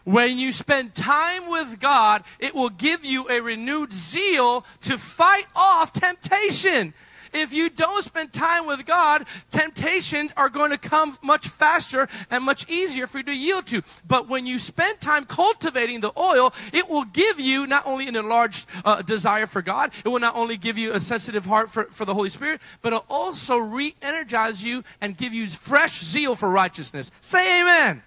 [0.05, 5.47] When you spend time with God, it will give you a renewed zeal to fight
[5.57, 6.93] off temptation.
[7.35, 12.45] If you don't spend time with God, temptations are going to come much faster and
[12.45, 13.83] much easier for you to yield to.
[14.07, 18.15] But when you spend time cultivating the oil, it will give you not only an
[18.15, 21.85] enlarged uh, desire for God, it will not only give you a sensitive heart for,
[21.87, 26.37] for the Holy Spirit, but it'll also re energize you and give you fresh zeal
[26.37, 27.11] for righteousness.
[27.21, 28.03] Say amen.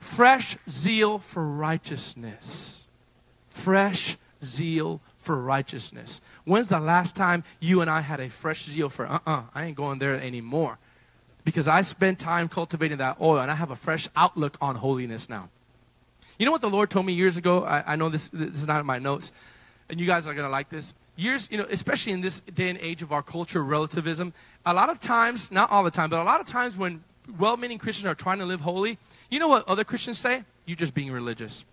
[0.00, 2.86] Fresh zeal for righteousness.
[3.48, 6.20] Fresh zeal for righteousness.
[6.44, 9.42] When's the last time you and I had a fresh zeal for, uh uh-uh, uh
[9.54, 10.78] I ain't going there anymore?
[11.44, 15.28] Because I spent time cultivating that oil and I have a fresh outlook on holiness
[15.28, 15.48] now.
[16.38, 17.64] You know what the Lord told me years ago?
[17.64, 19.32] I, I know this, this is not in my notes,
[19.88, 20.94] and you guys are going to like this.
[21.16, 24.32] Years, you know, especially in this day and age of our culture, relativism,
[24.64, 27.02] a lot of times, not all the time, but a lot of times when
[27.38, 28.98] well meaning Christians are trying to live holy,
[29.30, 30.44] you know what other Christians say?
[30.66, 31.64] You're just being religious.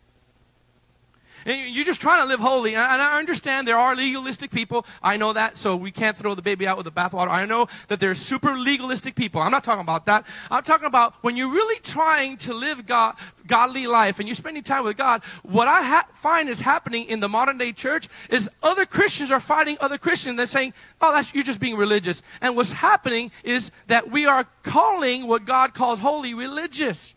[1.45, 2.75] You're just trying to live holy.
[2.75, 4.85] And I understand there are legalistic people.
[5.03, 7.29] I know that, so we can't throw the baby out with the bathwater.
[7.29, 9.41] I know that there's super legalistic people.
[9.41, 10.25] I'm not talking about that.
[10.49, 13.15] I'm talking about when you're really trying to live God,
[13.47, 17.19] godly life and you're spending time with God, what I ha- find is happening in
[17.19, 20.37] the modern day church is other Christians are fighting other Christians.
[20.37, 22.21] They're saying, oh, that's, you're just being religious.
[22.41, 27.14] And what's happening is that we are calling what God calls holy religious.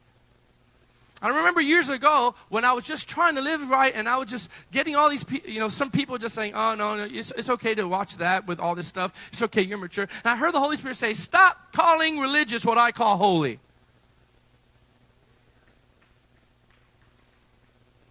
[1.21, 4.31] I remember years ago when I was just trying to live right and I was
[4.31, 7.51] just getting all these you know, some people just saying, oh, no, no, it's, it's
[7.51, 9.13] okay to watch that with all this stuff.
[9.33, 10.05] It's okay, you're mature.
[10.05, 13.59] And I heard the Holy Spirit say, stop calling religious what I call holy.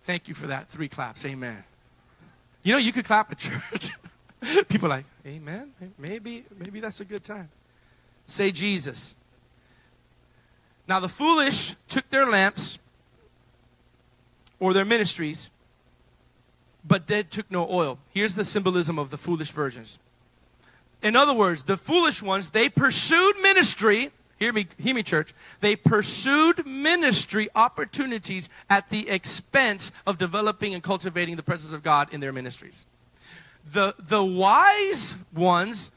[0.03, 0.67] Thank you for that.
[0.67, 1.25] Three claps.
[1.25, 1.63] Amen.
[2.63, 3.89] You know, you could clap at church.
[4.67, 5.71] people like, amen.
[5.97, 7.49] Maybe, maybe that's a good time.
[8.25, 9.15] Say Jesus.
[10.87, 12.79] Now the foolish took their lamps
[14.59, 15.51] or their ministries,
[16.85, 17.99] but they took no oil.
[18.13, 19.99] Here's the symbolism of the foolish virgins.
[21.01, 24.11] In other words, the foolish ones, they pursued ministry.
[24.39, 25.33] Hear me, hear me, church.
[25.61, 32.11] They pursued ministry opportunities at the expense of developing and cultivating the presence of God
[32.11, 32.85] in their ministries.
[33.65, 35.91] The, the wise ones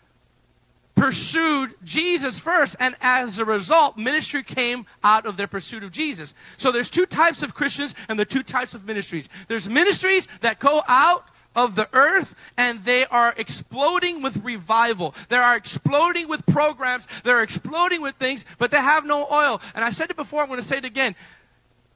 [1.00, 6.34] pursued Jesus first, and as a result, ministry came out of their pursuit of Jesus.
[6.58, 9.30] So there's two types of Christians and the two types of ministries.
[9.48, 11.24] There's ministries that go out
[11.56, 15.14] of the earth and they are exploding with revival.
[15.30, 17.08] They are exploding with programs.
[17.24, 19.62] They're exploding with things, but they have no oil.
[19.74, 21.16] And I said it before, I'm going to say it again.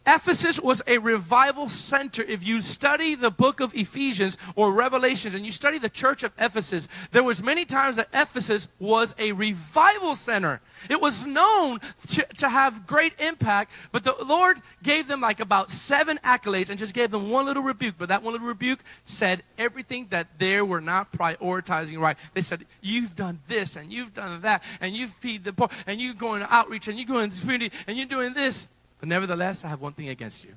[0.07, 2.23] Ephesus was a revival center.
[2.23, 6.33] If you study the book of Ephesians or Revelations and you study the church of
[6.39, 10.61] Ephesus, there was many times that Ephesus was a revival center.
[10.91, 15.71] It was known to, to have great impact, but the Lord gave them like about
[15.71, 17.95] seven accolades and just gave them one little rebuke.
[17.97, 22.19] But that one little rebuke said everything that they were not prioritizing right.
[22.35, 26.01] They said, You've done this and you've done that, and you feed the poor, and
[26.01, 28.69] you're going to outreach, and you're going to the community, and you're doing this.
[29.05, 30.55] But nevertheless, I have one thing against you.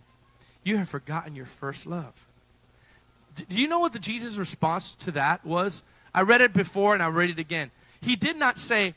[0.63, 2.25] You have forgotten your first love.
[3.35, 5.83] Do you know what the Jesus response to that was?
[6.15, 7.71] I read it before and I read it again.
[7.99, 8.95] He did not say,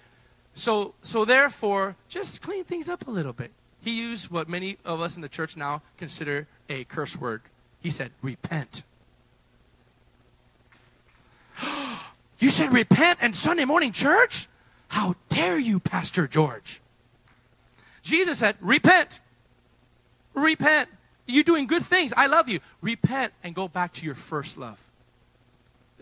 [0.55, 3.51] so, so therefore, just clean things up a little bit.
[3.83, 7.43] He used what many of us in the church now consider a curse word.
[7.81, 8.85] He said, repent.
[12.39, 14.47] you said repent and Sunday morning church?
[14.87, 16.81] How dare you, Pastor George?
[18.05, 19.19] Jesus said, repent.
[20.41, 20.89] Repent.
[21.27, 22.13] You're doing good things.
[22.17, 22.61] I love you.
[22.81, 24.83] Repent and go back to your first love.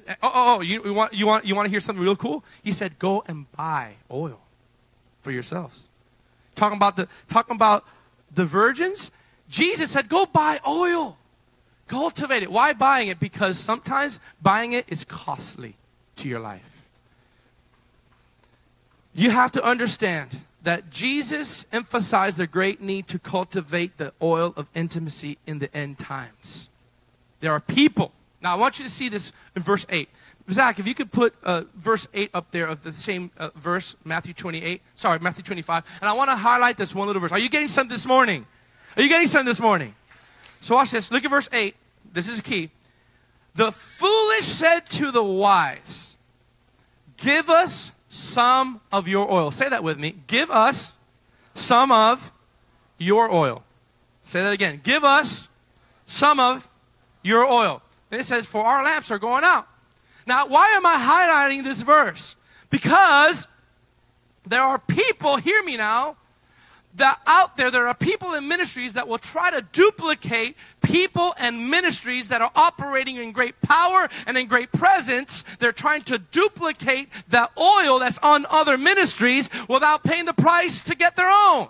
[0.08, 2.16] Uh, oh, oh, oh you, you, want, you, want, you want to hear something real
[2.16, 2.44] cool?
[2.62, 4.40] He said, go and buy oil
[5.20, 5.90] for yourselves.
[6.54, 7.84] Talking about the, talking about
[8.34, 9.10] the virgins,
[9.48, 11.18] Jesus said, go buy oil.
[11.86, 12.50] Cultivate it.
[12.50, 13.18] Why buying it?
[13.18, 15.76] Because sometimes buying it is costly
[16.16, 16.82] to your life.
[19.14, 24.68] You have to understand that Jesus emphasized the great need to cultivate the oil of
[24.74, 26.68] intimacy in the end times.
[27.40, 28.12] There are people.
[28.42, 30.10] Now, I want you to see this in verse 8.
[30.50, 33.96] Zach, if you could put uh, verse 8 up there of the same uh, verse,
[34.04, 35.84] Matthew 28, sorry, Matthew 25.
[36.02, 37.32] And I want to highlight this one little verse.
[37.32, 38.44] Are you getting something this morning?
[38.94, 39.94] Are you getting something this morning?
[40.60, 41.10] So watch this.
[41.10, 41.74] Look at verse 8.
[42.12, 42.68] This is key.
[43.54, 46.18] The foolish said to the wise,
[47.16, 49.50] Give us some of your oil.
[49.50, 50.16] Say that with me.
[50.26, 50.98] Give us
[51.54, 52.32] some of
[52.98, 53.64] your oil.
[54.22, 54.80] Say that again.
[54.82, 55.48] Give us
[56.06, 56.68] some of
[57.22, 57.82] your oil.
[58.10, 59.66] And it says, For our lamps are going out.
[60.26, 62.36] Now, why am I highlighting this verse?
[62.70, 63.48] Because
[64.46, 66.16] there are people, hear me now,
[66.98, 71.70] that out there, there are people in ministries that will try to duplicate people and
[71.70, 75.42] ministries that are operating in great power and in great presence.
[75.58, 80.94] They're trying to duplicate the oil that's on other ministries without paying the price to
[80.94, 81.68] get their own.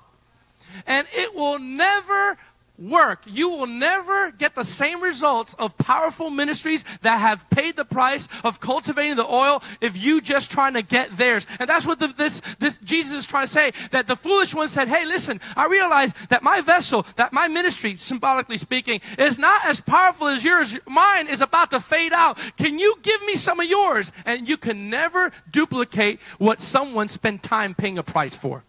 [0.86, 2.38] And it will never
[2.78, 7.84] work, you will never get the same results of powerful ministries that have paid the
[7.84, 11.46] price of cultivating the oil if you just trying to get theirs.
[11.58, 13.72] And that's what the, this, this Jesus is trying to say.
[13.90, 17.96] That the foolish one said, Hey, listen, I realize that my vessel, that my ministry,
[17.96, 20.78] symbolically speaking, is not as powerful as yours.
[20.86, 22.38] Mine is about to fade out.
[22.56, 24.12] Can you give me some of yours?
[24.24, 28.64] And you can never duplicate what someone spent time paying a price for.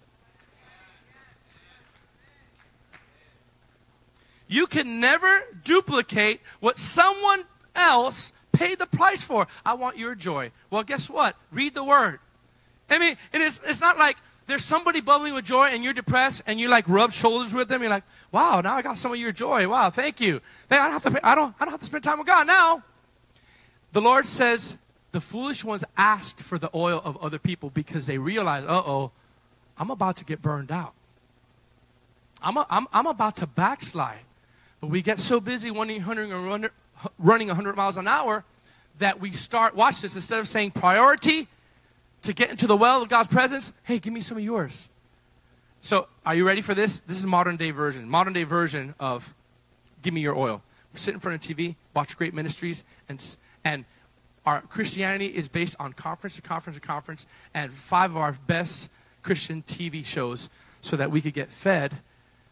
[4.50, 7.44] You can never duplicate what someone
[7.76, 9.48] else paid the price for.
[9.64, 10.52] I want your joy.
[10.72, 11.36] Well, guess what?
[11.52, 12.20] Read the word.
[12.90, 16.42] I mean, and it's, it's not like there's somebody bubbling with joy and you're depressed
[16.48, 17.82] and you like rub shoulders with them.
[17.84, 19.70] You're like, wow, now I got some of your joy.
[19.70, 20.42] Wow, thank you.
[20.72, 22.48] I don't have to, pay, I don't, I don't have to spend time with God
[22.48, 22.84] now.
[23.92, 24.78] The Lord says
[25.12, 29.12] the foolish ones asked for the oil of other people because they realized, uh oh,
[29.78, 30.94] I'm about to get burned out.
[32.42, 34.22] I'm, a, I'm, I'm about to backslide.
[34.82, 36.72] But we get so busy running 100,
[37.18, 38.44] running 100 miles an hour
[39.00, 41.48] that we start, watch this, instead of saying priority
[42.22, 44.90] to get into the well of God's presence, hey, give me some of yours.
[45.82, 47.00] So, are you ready for this?
[47.00, 49.34] This is modern day version, modern day version of
[50.02, 50.62] give me your oil.
[50.94, 53.24] We sit in front of TV, watch great ministries, and,
[53.64, 53.86] and
[54.46, 58.90] our Christianity is based on conference to conference to conference, and five of our best
[59.24, 60.50] Christian TV shows
[60.82, 62.00] so that we could get fed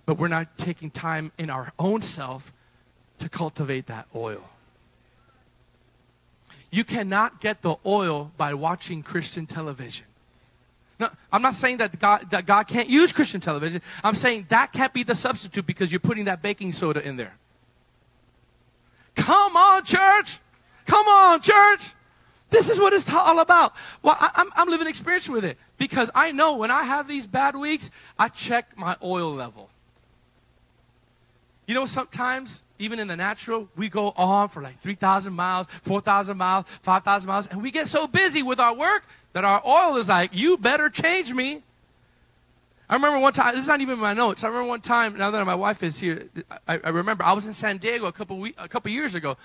[0.07, 2.53] but we're not taking time in our own self
[3.19, 4.41] to cultivate that oil.
[6.71, 10.05] You cannot get the oil by watching Christian television.
[11.31, 13.81] I'm not saying that God, that God can't use Christian television.
[14.03, 17.35] I'm saying that can't be the substitute because you're putting that baking soda in there.
[19.15, 20.39] Come on, church.
[20.85, 21.81] Come on, church.
[22.49, 23.73] This is what it's all about.
[24.01, 27.57] Well, I, am living experience with it because I know when I have these bad
[27.57, 29.69] weeks, I check my oil level.
[31.67, 36.38] You know, sometimes, even in the natural, we go on for like 3,000 miles, 4,000
[36.38, 40.08] miles, 5,000 miles, and we get so busy with our work that our oil is
[40.08, 41.62] like, you better change me.
[42.89, 44.45] I remember one time, this is not even my notes.
[44.45, 46.30] I remember one time, now that my wife is here,
[46.69, 49.36] I, I remember I was in San Diego a couple, week, a couple years ago,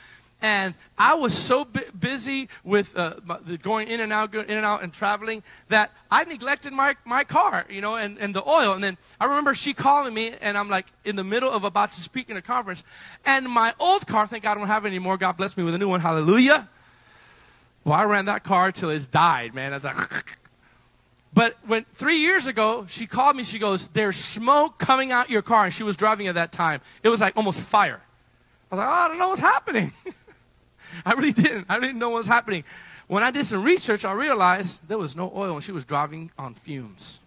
[0.43, 3.15] and I was so busy with uh,
[3.63, 7.65] going in and out, in and out, and traveling that I neglected my, my car,
[7.71, 8.73] you know, and, and the oil.
[8.73, 11.93] And then I remember she calling me, and I'm like in the middle of about
[11.93, 12.83] to speak in a conference,
[13.25, 15.17] and my old car, thank God I don't have it anymore.
[15.17, 16.01] God bless me with a new one.
[16.01, 16.69] Hallelujah.
[17.85, 19.73] Well, I ran that car till it's died, man.
[19.73, 19.97] I was like,
[21.33, 23.45] but when three years ago, she called me.
[23.45, 26.81] She goes, "There's smoke coming out your car," and she was driving at that time.
[27.03, 28.03] It was like almost fire.
[28.73, 29.93] I was like, oh, I don't know what's happening.
[31.07, 31.67] I really didn't.
[31.69, 32.65] I didn't know what was happening.
[33.07, 36.31] When I did some research, I realized there was no oil and she was driving
[36.39, 37.21] on fumes.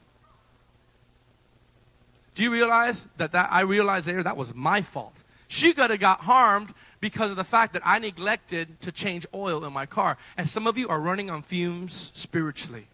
[2.34, 5.16] Do you realize that, that I realized there that was my fault?
[5.47, 9.63] She could have got harmed because of the fact that I neglected to change oil
[9.63, 10.18] in my car.
[10.38, 12.88] And some of you are running on fumes spiritually.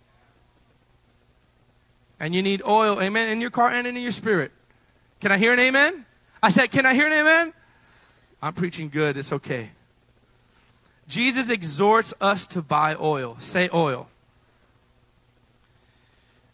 [2.20, 4.52] And you need oil, amen, in your car and in your spirit.
[5.22, 6.06] Can I hear an amen?
[6.44, 7.54] I said, Can I hear an amen?
[8.42, 9.18] I'm preaching good.
[9.18, 9.72] It's okay.
[11.12, 13.36] Jesus exhorts us to buy oil.
[13.42, 14.08] Say oil.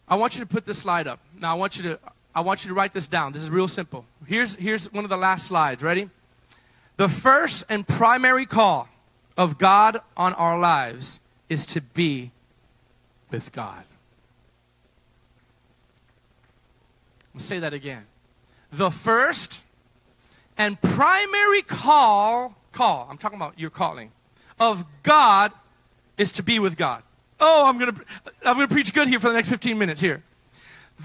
[0.08, 1.20] I want you to put this slide up.
[1.38, 2.00] Now I want you to
[2.34, 3.32] I want you to write this down.
[3.32, 4.04] This is real simple.
[4.26, 5.80] Here's here's one of the last slides.
[5.80, 6.10] Ready?
[6.96, 8.88] The first and primary call
[9.36, 12.32] of God on our lives is to be
[13.30, 13.84] with God.
[17.36, 18.06] Say that again.
[18.72, 19.64] The first
[20.56, 24.10] and primary call, call, I'm talking about your calling,
[24.60, 25.52] of God
[26.16, 27.02] is to be with God.
[27.40, 28.04] Oh, I'm going to
[28.44, 30.22] I'm going to preach good here for the next 15 minutes here.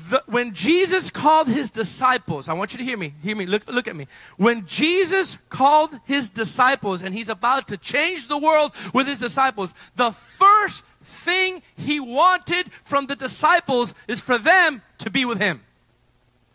[0.10, 3.68] The, when Jesus called his disciples, I want you to hear me, hear me, look,
[3.68, 4.08] look at me.
[4.38, 9.76] When Jesus called his disciples and he's about to change the world with his disciples,
[9.96, 15.62] the first thing he wanted from the disciples is for them to be with him.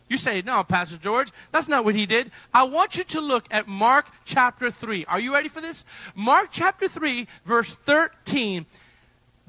[0.09, 2.31] You say, no, Pastor George, that's not what he did.
[2.53, 5.05] I want you to look at Mark chapter 3.
[5.07, 5.85] Are you ready for this?
[6.15, 8.65] Mark chapter 3, verse 13.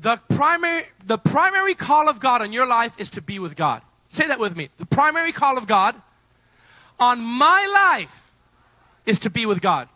[0.01, 3.81] The primary, the primary call of God on your life is to be with God.
[4.09, 4.69] Say that with me.
[4.77, 5.95] The primary call of God
[6.99, 8.31] on my life
[9.05, 9.87] is to be with God.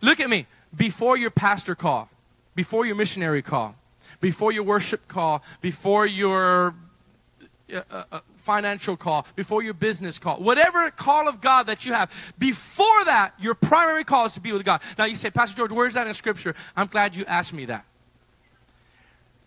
[0.00, 0.46] Look at me.
[0.74, 2.10] Before your pastor call,
[2.54, 3.76] before your missionary call,
[4.20, 6.74] before your worship call, before your
[7.72, 11.92] uh, uh, uh financial call, before your business call, whatever call of God that you
[11.92, 14.80] have, before that, your primary call is to be with God.
[14.96, 16.54] Now you say, Pastor George, where's that in Scripture?
[16.76, 17.84] I'm glad you asked me that.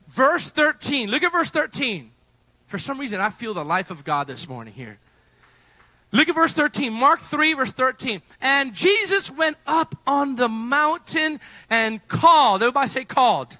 [0.09, 2.11] Verse 13, look at verse 13.
[2.67, 4.99] For some reason, I feel the life of God this morning here.
[6.11, 8.21] Look at verse 13, Mark 3, verse 13.
[8.41, 11.39] And Jesus went up on the mountain
[11.69, 12.61] and called.
[12.63, 13.57] Everybody say called.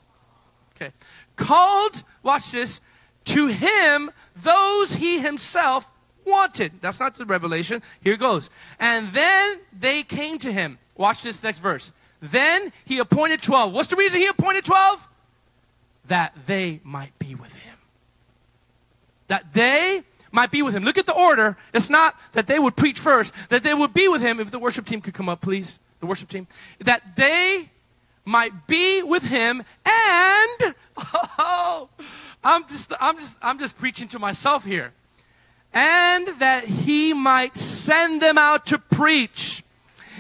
[0.76, 0.92] Okay.
[1.36, 2.82] Called, watch this,
[3.26, 4.12] to him
[4.44, 5.90] those he himself
[6.26, 6.74] wanted.
[6.82, 7.82] That's not the revelation.
[8.02, 8.50] Here goes.
[8.80, 10.78] And then they came to him.
[10.96, 11.92] Watch this next verse.
[12.22, 13.74] Then he appointed 12.
[13.74, 15.08] What's the reason he appointed 12?
[16.08, 17.78] That they might be with him.
[19.28, 20.84] That they might be with him.
[20.84, 21.58] Look at the order.
[21.74, 24.40] It's not that they would preach first, that they would be with him.
[24.40, 25.80] If the worship team could come up, please.
[26.00, 26.48] The worship team.
[26.80, 27.70] That they
[28.26, 30.76] might be with him and,
[31.40, 31.90] oh,
[32.44, 34.94] I'm just, I'm just, I'm just preaching to myself here.
[35.74, 39.64] And that he might send them out to preach.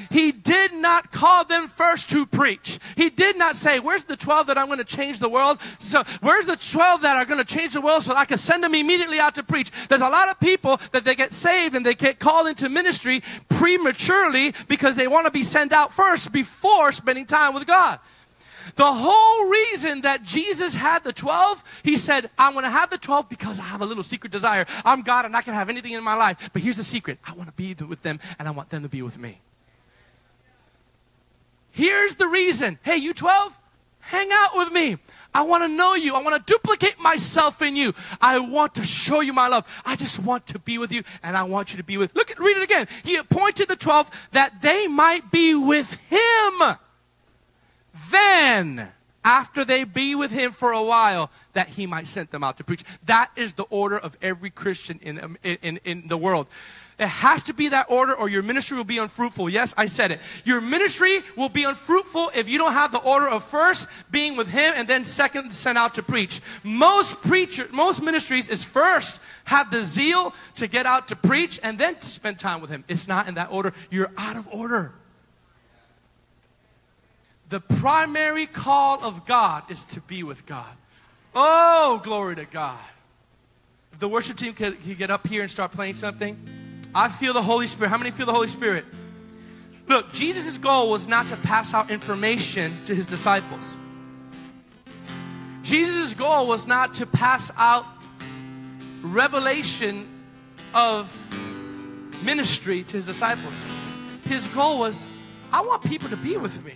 [0.09, 2.79] He did not call them first to preach.
[2.95, 5.59] He did not say, Where's the 12 that I'm going to change the world?
[5.79, 8.63] So, where's the 12 that are going to change the world so I can send
[8.63, 9.71] them immediately out to preach?
[9.87, 13.23] There's a lot of people that they get saved and they get called into ministry
[13.49, 17.99] prematurely because they want to be sent out first before spending time with God.
[18.75, 22.97] The whole reason that Jesus had the 12, he said, I'm going to have the
[22.97, 24.65] 12 because I have a little secret desire.
[24.85, 26.49] I'm God and I can have anything in my life.
[26.53, 28.89] But here's the secret I want to be with them and I want them to
[28.89, 29.39] be with me.
[31.71, 32.79] Here's the reason.
[32.81, 33.57] Hey, you 12,
[33.99, 34.97] hang out with me.
[35.33, 36.15] I want to know you.
[36.15, 37.93] I want to duplicate myself in you.
[38.19, 39.65] I want to show you my love.
[39.85, 42.15] I just want to be with you and I want you to be with.
[42.15, 42.87] Look at read it again.
[43.03, 46.77] He appointed the 12 that they might be with him
[48.11, 48.89] then,
[49.23, 52.63] after they be with him for a while, that he might send them out to
[52.63, 52.83] preach.
[53.05, 56.47] That is the order of every Christian in, um, in, in the world.
[56.99, 59.49] It has to be that order or your ministry will be unfruitful.
[59.49, 60.19] Yes, I said it.
[60.43, 64.49] Your ministry will be unfruitful if you don't have the order of first being with
[64.49, 66.41] him and then second sent out to preach.
[66.61, 71.79] Most preachers, most ministries is first have the zeal to get out to preach and
[71.79, 72.83] then to spend time with him.
[72.89, 73.73] It's not in that order.
[73.89, 74.91] You're out of order.
[77.49, 80.69] The primary call of God is to be with God.
[81.33, 82.79] Oh, glory to God.
[83.91, 86.37] If the worship team could, could get up here and start playing something,
[86.93, 87.89] I feel the Holy Spirit.
[87.89, 88.85] How many feel the Holy Spirit?
[89.87, 93.75] Look, Jesus' goal was not to pass out information to his disciples.
[95.63, 97.85] Jesus' goal was not to pass out
[99.01, 100.07] revelation
[100.75, 101.11] of
[102.23, 103.53] ministry to his disciples.
[104.25, 105.07] His goal was,
[105.51, 106.73] I want people to be with me.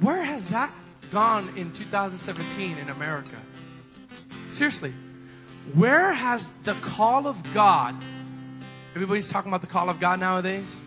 [0.00, 0.72] Where has that
[1.10, 3.36] gone in 2017 in America?
[4.50, 4.92] Seriously,
[5.74, 7.96] where has the call of God,
[8.94, 10.82] everybody's talking about the call of God nowadays?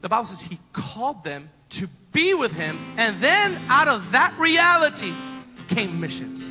[0.00, 4.34] The Bible says He called them to be with Him, and then out of that
[4.38, 5.12] reality
[5.68, 6.50] came missions,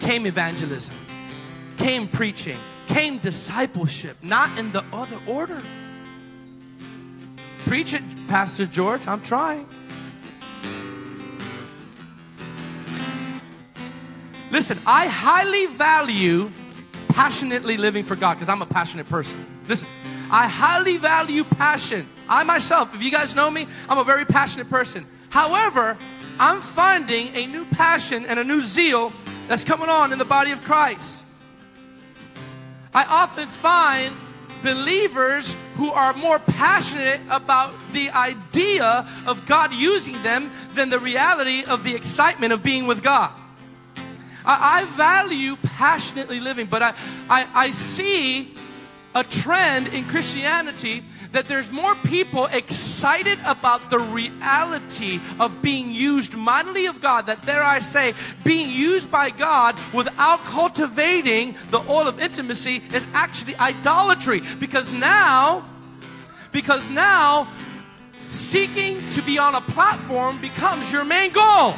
[0.00, 0.94] came evangelism,
[1.76, 5.60] came preaching, came discipleship, not in the other order.
[7.66, 9.06] Preach it, Pastor George.
[9.06, 9.66] I'm trying.
[14.50, 16.50] Listen, I highly value
[17.08, 19.44] passionately living for God because I'm a passionate person.
[19.68, 19.88] Listen,
[20.30, 22.08] I highly value passion.
[22.28, 25.06] I myself, if you guys know me, I'm a very passionate person.
[25.30, 25.96] However,
[26.38, 29.12] I'm finding a new passion and a new zeal
[29.48, 31.24] that's coming on in the body of Christ.
[32.94, 34.14] I often find
[34.62, 41.64] believers who are more passionate about the idea of God using them than the reality
[41.64, 43.32] of the excitement of being with God.
[44.44, 46.94] I, I value passionately living, but I,
[47.28, 48.54] I, I see
[49.14, 56.36] a trend in Christianity that there's more people excited about the reality of being used
[56.36, 58.14] mightily of God, that there I say,
[58.44, 64.42] being used by God without cultivating the oil of intimacy is actually idolatry.
[64.60, 65.68] Because now,
[66.52, 67.48] because now,
[68.30, 71.74] seeking to be on a platform becomes your main goal.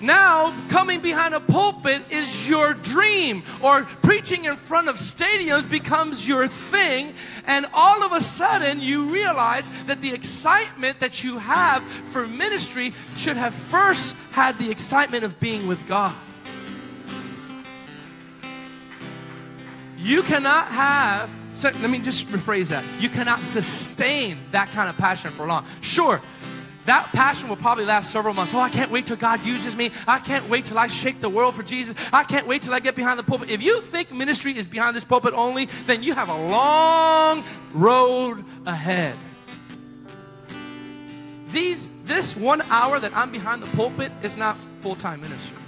[0.00, 6.28] Now, coming behind a pulpit is your dream, or preaching in front of stadiums becomes
[6.28, 7.14] your thing,
[7.46, 12.92] and all of a sudden you realize that the excitement that you have for ministry
[13.16, 16.14] should have first had the excitement of being with God.
[19.96, 22.84] You cannot have, so let me just rephrase that.
[23.00, 25.64] You cannot sustain that kind of passion for long.
[25.80, 26.20] Sure,
[26.86, 28.54] that passion will probably last several months.
[28.54, 29.90] Oh, I can't wait till God uses me.
[30.06, 31.96] I can't wait till I shake the world for Jesus.
[32.12, 33.50] I can't wait till I get behind the pulpit.
[33.50, 38.44] If you think ministry is behind this pulpit only, then you have a long road
[38.64, 39.14] ahead.
[41.48, 45.58] These, this one hour that I'm behind the pulpit is not full time ministry.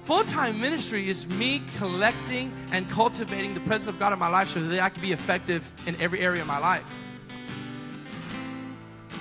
[0.00, 4.48] Full time ministry is me collecting and cultivating the presence of God in my life
[4.48, 7.09] so that I can be effective in every area of my life.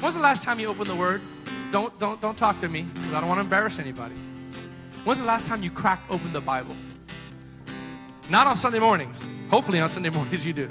[0.01, 1.21] When's the last time you opened the Word?
[1.71, 4.15] Don't, don't, don't talk to me because I don't want to embarrass anybody.
[5.03, 6.73] When's the last time you cracked open the Bible?
[8.29, 9.27] Not on Sunday mornings.
[9.49, 10.69] Hopefully on Sunday mornings you do.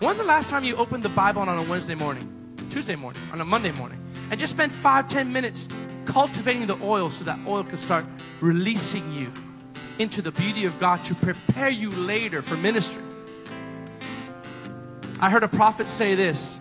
[0.00, 2.28] When's the last time you opened the Bible on a Wednesday morning,
[2.68, 4.00] Tuesday morning, on a Monday morning,
[4.32, 5.68] and just spent five, ten minutes
[6.04, 8.04] cultivating the oil so that oil could start
[8.40, 9.32] releasing you
[10.00, 13.02] into the beauty of God to prepare you later for ministry?
[15.20, 16.58] I heard a prophet say this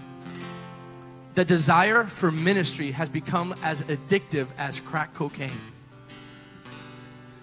[1.36, 5.51] the desire for ministry has become as addictive as crack cocaine.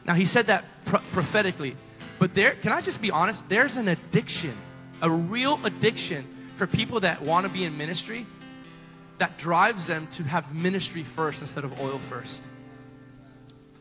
[0.04, 1.76] Now, he said that pro- prophetically,
[2.18, 3.48] but there, can I just be honest?
[3.48, 4.56] There's an addiction,
[5.02, 6.26] a real addiction
[6.56, 8.26] for people that want to be in ministry
[9.18, 12.48] that drives them to have ministry first instead of oil first.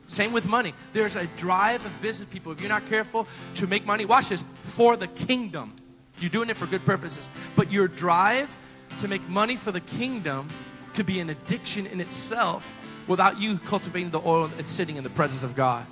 [0.08, 0.74] Same with money.
[0.92, 4.44] There's a drive of business people, if you're not careful, to make money, watch this,
[4.64, 5.76] for the kingdom.
[6.20, 7.30] You're doing it for good purposes.
[7.56, 8.58] But your drive
[9.00, 10.48] to make money for the kingdom
[10.94, 12.76] could be an addiction in itself
[13.08, 15.86] without you cultivating the oil and sitting in the presence of God.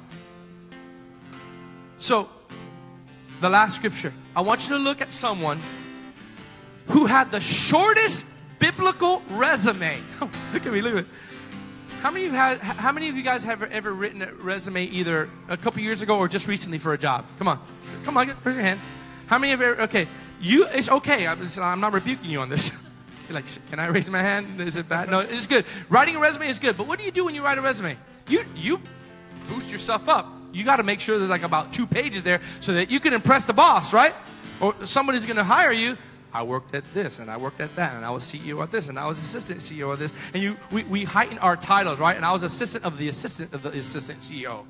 [1.97, 2.29] So,
[3.41, 5.59] the last scripture, I want you to look at someone
[6.87, 8.25] who had the shortest
[8.59, 9.97] biblical resume.
[10.53, 11.09] look at me, look at me.
[12.01, 12.59] How many of you had?
[12.59, 16.17] How many of you guys have ever written a resume either a couple years ago
[16.19, 17.25] or just recently for a job?
[17.39, 17.59] Come on,
[18.03, 18.79] come on, raise your hand.
[19.25, 19.67] How many of you?
[19.67, 20.07] Okay,
[20.39, 20.67] you.
[20.67, 21.27] It's okay.
[21.27, 22.71] I'm not rebuking you on this.
[23.27, 24.59] You're like, can I raise my hand?
[24.61, 25.09] Is it bad?
[25.09, 25.65] No, it's good.
[25.89, 27.97] Writing a resume is good, but what do you do when you write a resume?
[28.27, 28.81] You you
[29.47, 30.31] boost yourself up.
[30.53, 33.13] You got to make sure there's like about two pages there so that you can
[33.13, 34.13] impress the boss, right?
[34.59, 35.97] Or somebody's going to hire you.
[36.33, 38.89] I worked at this and I worked at that and I was CEO at this
[38.89, 40.13] and I was assistant CEO of this.
[40.33, 42.15] And you, we, we heighten our titles, right?
[42.15, 44.65] And I was assistant of the assistant of the assistant CEO.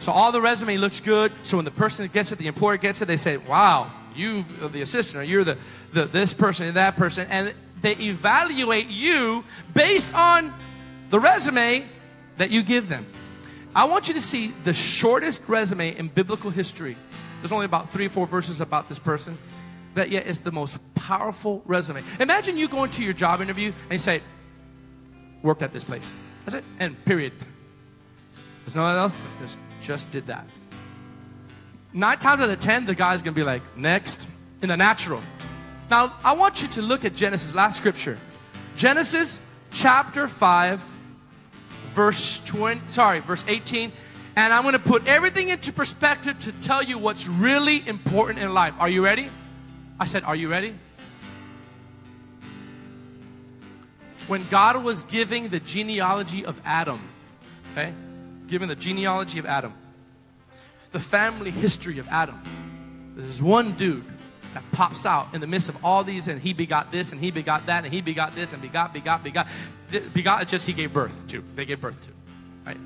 [0.00, 1.32] So all the resume looks good.
[1.42, 4.68] So when the person gets it, the employer gets it, they say, wow, you are
[4.68, 5.58] the assistant or you're the,
[5.92, 7.26] the this person and that person.
[7.30, 10.52] And they evaluate you based on
[11.10, 11.84] the resume
[12.36, 13.06] that you give them.
[13.74, 16.96] I want you to see the shortest resume in biblical history.
[17.40, 19.38] There's only about three or four verses about this person,
[19.94, 22.02] but yet it's the most powerful resume.
[22.18, 24.22] Imagine you going to your job interview and you say,
[25.42, 26.12] worked at this place.
[26.44, 26.64] That's it.
[26.80, 27.32] And period.
[28.64, 29.14] There's no else.
[29.40, 30.46] Just, just did that.
[31.92, 34.28] Nine times out of ten, the guy's gonna be like, next,
[34.60, 35.22] in the natural.
[35.90, 38.18] Now, I want you to look at Genesis, last scripture.
[38.76, 39.40] Genesis
[39.72, 40.80] chapter 5,
[41.92, 43.92] verse 20, sorry, verse 18.
[44.36, 48.74] And I'm gonna put everything into perspective to tell you what's really important in life.
[48.78, 49.30] Are you ready?
[49.98, 50.74] I said, Are you ready?
[54.28, 57.00] When God was giving the genealogy of Adam,
[57.72, 57.94] okay?
[58.46, 59.74] Giving the genealogy of Adam
[60.90, 62.40] the family history of Adam.
[63.14, 64.04] There's one dude
[64.54, 67.30] that pops out in the midst of all these, and he begot this, and he
[67.30, 69.46] begot that, and he begot this, and begot, begot, begot.
[70.12, 71.42] Begot is just he gave birth to.
[71.54, 72.10] They gave birth to.
[72.66, 72.76] Right?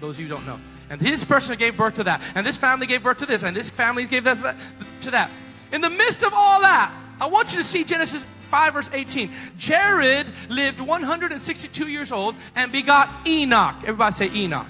[0.00, 0.58] Those of you don't know.
[0.88, 3.56] And this person gave birth to that, and this family gave birth to this, and
[3.56, 4.56] this family gave that
[5.02, 5.30] to that.
[5.72, 9.30] In the midst of all that, I want you to see Genesis 5, verse 18.
[9.56, 13.76] Jared lived 162 years old and begot Enoch.
[13.82, 14.66] Everybody say Enoch.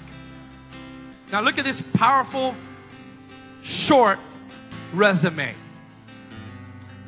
[1.31, 2.53] Now look at this powerful,
[3.63, 4.19] short
[4.93, 5.55] resume.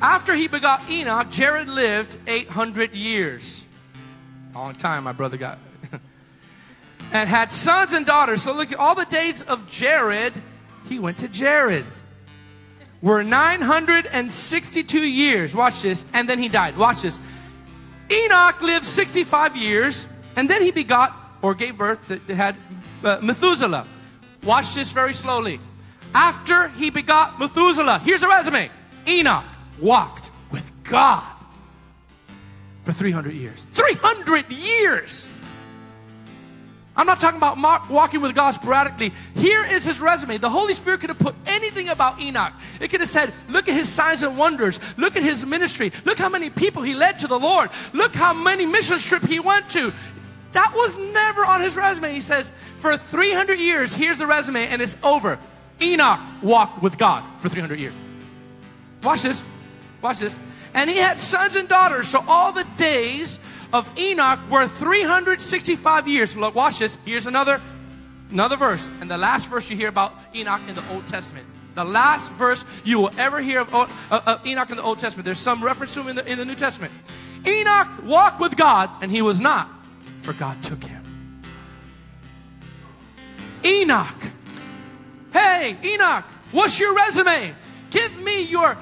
[0.04, 3.64] After he begot Enoch, Jared lived 800 years.
[4.54, 5.58] Long time, my brother got.
[7.14, 8.42] and had sons and daughters.
[8.42, 10.34] So look at all the days of Jared,
[10.90, 12.02] he went to Jared's.
[13.00, 15.54] Were 962 years.
[15.54, 16.04] Watch this.
[16.12, 16.76] And then he died.
[16.76, 17.18] Watch this.
[18.10, 22.56] Enoch lived 65 years, and then he begot or gave birth that had
[23.02, 23.86] uh, Methuselah.
[24.42, 25.60] Watch this very slowly.
[26.14, 28.70] After he begot Methuselah, here's a resume
[29.08, 29.44] Enoch
[29.80, 31.24] walked with God
[32.84, 33.66] for 300 years.
[33.72, 35.30] 300 years!
[36.96, 39.12] I'm not talking about walking with God sporadically.
[39.34, 40.38] Here is his resume.
[40.38, 42.52] The Holy Spirit could have put anything about Enoch.
[42.80, 44.78] It could have said, Look at his signs and wonders.
[44.96, 45.90] Look at his ministry.
[46.04, 47.70] Look how many people he led to the Lord.
[47.92, 49.92] Look how many mission trips he went to.
[50.52, 52.12] That was never on his resume.
[52.12, 55.38] He says, For 300 years, here's the resume, and it's over.
[55.82, 57.94] Enoch walked with God for 300 years.
[59.02, 59.42] Watch this.
[60.04, 60.38] Watch this.
[60.74, 62.08] And he had sons and daughters.
[62.08, 63.40] So all the days
[63.72, 66.36] of Enoch were 365 years.
[66.36, 66.98] Look, watch this.
[67.06, 67.58] Here's another,
[68.30, 68.86] another verse.
[69.00, 71.46] And the last verse you hear about Enoch in the Old Testament.
[71.74, 73.74] The last verse you will ever hear of,
[74.10, 75.24] of, Enoch in the Old Testament.
[75.24, 76.92] There's some reference to him in the, in the New Testament.
[77.46, 79.70] Enoch walked with God, and he was not,
[80.20, 81.02] for God took him.
[83.64, 84.30] Enoch.
[85.32, 87.54] Hey, Enoch, what's your resume?
[87.90, 88.76] Give me your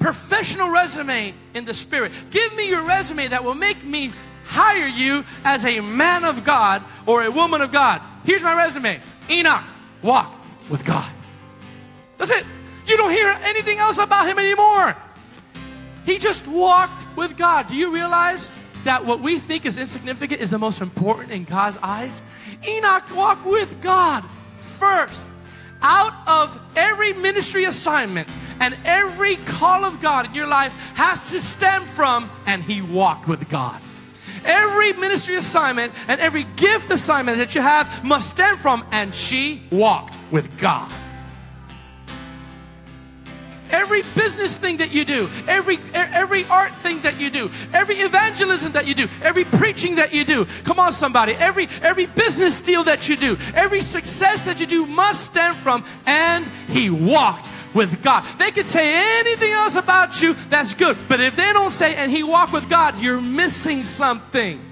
[0.00, 2.10] professional resume in the spirit.
[2.30, 4.10] Give me your resume that will make me
[4.44, 8.02] hire you as a man of God or a woman of God.
[8.24, 8.98] Here's my resume
[9.28, 9.62] Enoch,
[10.02, 10.34] walk
[10.68, 11.10] with God.
[12.18, 12.44] That's it.
[12.86, 14.96] You don't hear anything else about him anymore.
[16.04, 17.68] He just walked with God.
[17.68, 18.50] Do you realize
[18.84, 22.22] that what we think is insignificant is the most important in God's eyes?
[22.66, 24.24] Enoch walked with God
[24.56, 25.30] first.
[25.82, 28.28] Out of every ministry assignment,
[28.60, 33.26] and every call of God in your life has to stem from, and he walked
[33.26, 33.80] with God.
[34.44, 39.62] Every ministry assignment and every gift assignment that you have must stem from, and she
[39.70, 40.92] walked with God.
[43.70, 48.72] Every business thing that you do, every every art thing that you do, every evangelism
[48.72, 50.46] that you do, every preaching that you do.
[50.64, 54.86] Come on somebody, every every business deal that you do, every success that you do
[54.86, 58.24] must stem from and he walked with God.
[58.38, 62.10] They could say anything else about you that's good, but if they don't say, and
[62.10, 64.69] he walked with God, you're missing something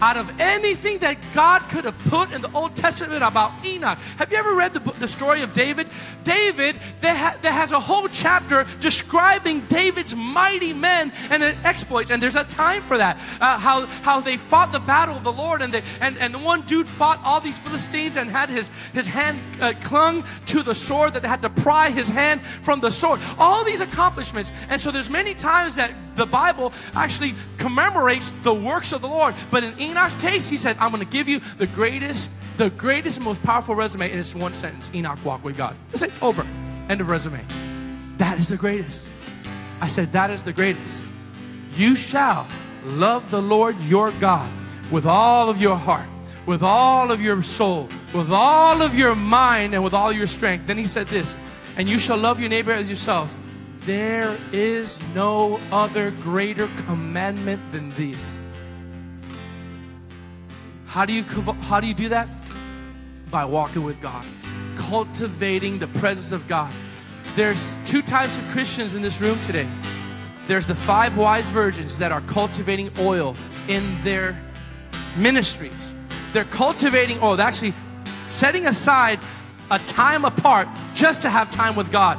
[0.00, 3.98] out of anything that God could have put in the Old Testament about Enoch.
[4.18, 5.88] Have you ever read the, the story of David?
[6.24, 12.22] David, that, ha, that has a whole chapter describing David's mighty men and exploits, and
[12.22, 13.16] there's a time for that.
[13.40, 16.38] Uh, how, how they fought the battle of the Lord, and, they, and, and the
[16.38, 20.74] one dude fought all these Philistines and had his, his hand uh, clung to the
[20.74, 23.20] sword, that they had to pry his hand from the sword.
[23.38, 24.52] All these accomplishments.
[24.68, 29.34] And so there's many times that the Bible actually commemorates the works of the Lord,
[29.50, 33.20] but in Enoch's case, he said, I'm going to give you the greatest, the greatest,
[33.20, 35.76] most powerful resume, and it's one sentence Enoch walked with God.
[35.90, 36.46] That's it, over.
[36.88, 37.44] End of resume.
[38.18, 39.10] That is the greatest.
[39.80, 41.10] I said, That is the greatest.
[41.76, 42.46] You shall
[42.84, 44.50] love the Lord your God
[44.90, 46.08] with all of your heart,
[46.46, 50.66] with all of your soul, with all of your mind, and with all your strength.
[50.66, 51.34] Then he said this,
[51.76, 53.38] and you shall love your neighbor as yourself.
[53.86, 58.39] There is no other greater commandment than these.
[60.90, 62.28] How do you how do you do that?
[63.30, 64.24] By walking with God,
[64.76, 66.72] cultivating the presence of God.
[67.36, 69.68] There's two types of Christians in this room today.
[70.48, 73.36] There's the five wise virgins that are cultivating oil
[73.68, 74.36] in their
[75.16, 75.94] ministries.
[76.32, 77.74] They're cultivating oil, they're actually
[78.28, 79.20] setting aside
[79.70, 82.18] a time apart just to have time with God.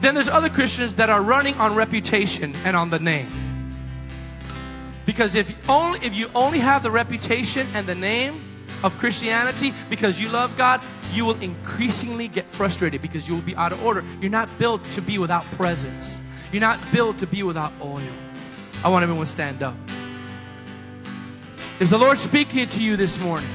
[0.00, 3.28] Then there's other Christians that are running on reputation and on the name.
[5.04, 8.40] Because if only if you only have the reputation and the name
[8.84, 10.80] of Christianity because you love God,
[11.12, 14.04] you will increasingly get frustrated because you will be out of order.
[14.20, 16.20] You're not built to be without presence.
[16.52, 18.02] You're not built to be without oil.
[18.84, 19.74] I want everyone to stand up.
[21.80, 23.48] Is the Lord speaking to you this morning?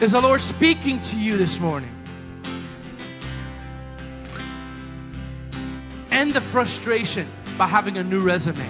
[0.00, 1.94] Is the Lord speaking to you this morning?
[6.10, 8.68] End the frustration by having a new resume.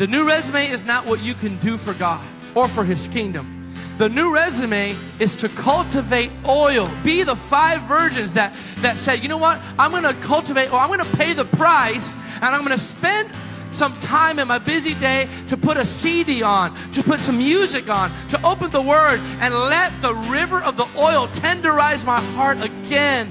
[0.00, 3.70] The new resume is not what you can do for God or for His kingdom.
[3.98, 6.90] The new resume is to cultivate oil.
[7.04, 9.60] Be the five virgins that, that said, you know what?
[9.78, 12.78] I'm going to cultivate, or I'm going to pay the price, and I'm going to
[12.82, 13.30] spend
[13.72, 17.90] some time in my busy day to put a CD on, to put some music
[17.90, 22.56] on, to open the Word and let the river of the oil tenderize my heart
[22.64, 23.28] again.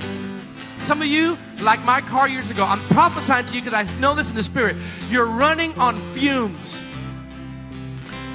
[0.80, 4.15] Some of you, like my car years ago, I'm prophesying to you because I know
[4.15, 4.75] this in the spirit.
[5.09, 6.82] You're running on fumes.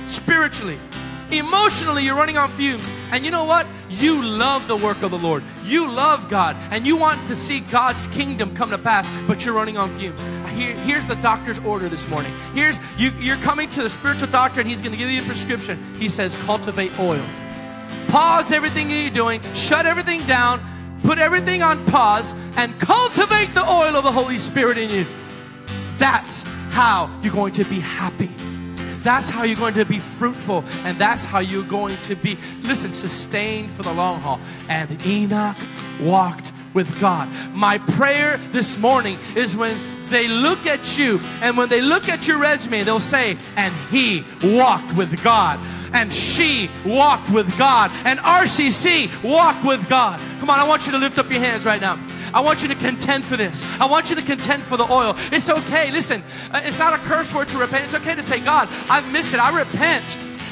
[0.07, 0.79] Spiritually,
[1.31, 2.89] emotionally, you're running on fumes.
[3.11, 3.67] And you know what?
[3.91, 5.43] You love the work of the Lord.
[5.65, 6.57] You love God.
[6.71, 10.21] And you want to see God's kingdom come to pass, but you're running on fumes.
[10.55, 12.33] Here, here's the doctor's order this morning.
[12.55, 15.25] Here's you, you're coming to the spiritual doctor, and he's going to give you a
[15.25, 15.83] prescription.
[15.99, 17.25] He says, cultivate oil.
[18.09, 20.61] Pause everything that you're doing, shut everything down,
[21.05, 25.07] put everything on pause, and cultivate the oil of the Holy Spirit in you.
[25.99, 28.31] That's how you're going to be happy.
[29.05, 32.93] That's how you're going to be fruitful, and that's how you're going to be, listen,
[32.93, 34.41] sustained for the long haul.
[34.69, 35.57] And Enoch
[36.01, 37.29] walked with God.
[37.53, 39.79] My prayer this morning is when
[40.09, 44.25] they look at you and when they look at your resume, they'll say, and he
[44.43, 45.61] walked with God.
[45.95, 47.91] And she walked with God.
[48.05, 50.21] And RCC walked with God.
[50.41, 51.99] Come on, I want you to lift up your hands right now.
[52.35, 53.65] I want you to contend for this.
[53.81, 55.15] I want you to contend for the oil.
[55.31, 55.93] It's okay.
[55.93, 56.23] Listen,
[56.53, 57.85] uh, it's not a curse word to repent.
[57.85, 59.41] It's okay to say, God, I've missed it.
[59.41, 60.05] I repent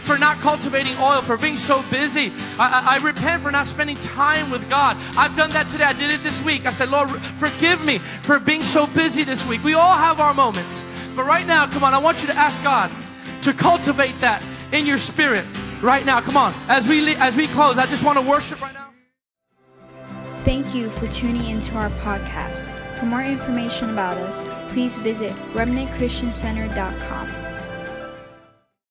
[0.02, 2.32] for not cultivating oil, for being so busy.
[2.58, 4.96] I, I, I, repent for not spending time with God.
[5.16, 5.84] I've done that today.
[5.84, 6.66] I did it this week.
[6.66, 9.62] I said, Lord, forgive me for being so busy this week.
[9.62, 10.84] We all have our moments.
[11.14, 12.90] But right now, come on, I want you to ask God
[13.42, 14.42] to cultivate that
[14.72, 15.44] in your spirit
[15.82, 16.20] right now.
[16.20, 16.52] Come on.
[16.68, 18.90] As we, as we close, I just want to worship right now.
[20.44, 22.68] Thank you for tuning into our podcast.
[22.98, 27.41] For more information about us, please visit remnantchristiancenter.com.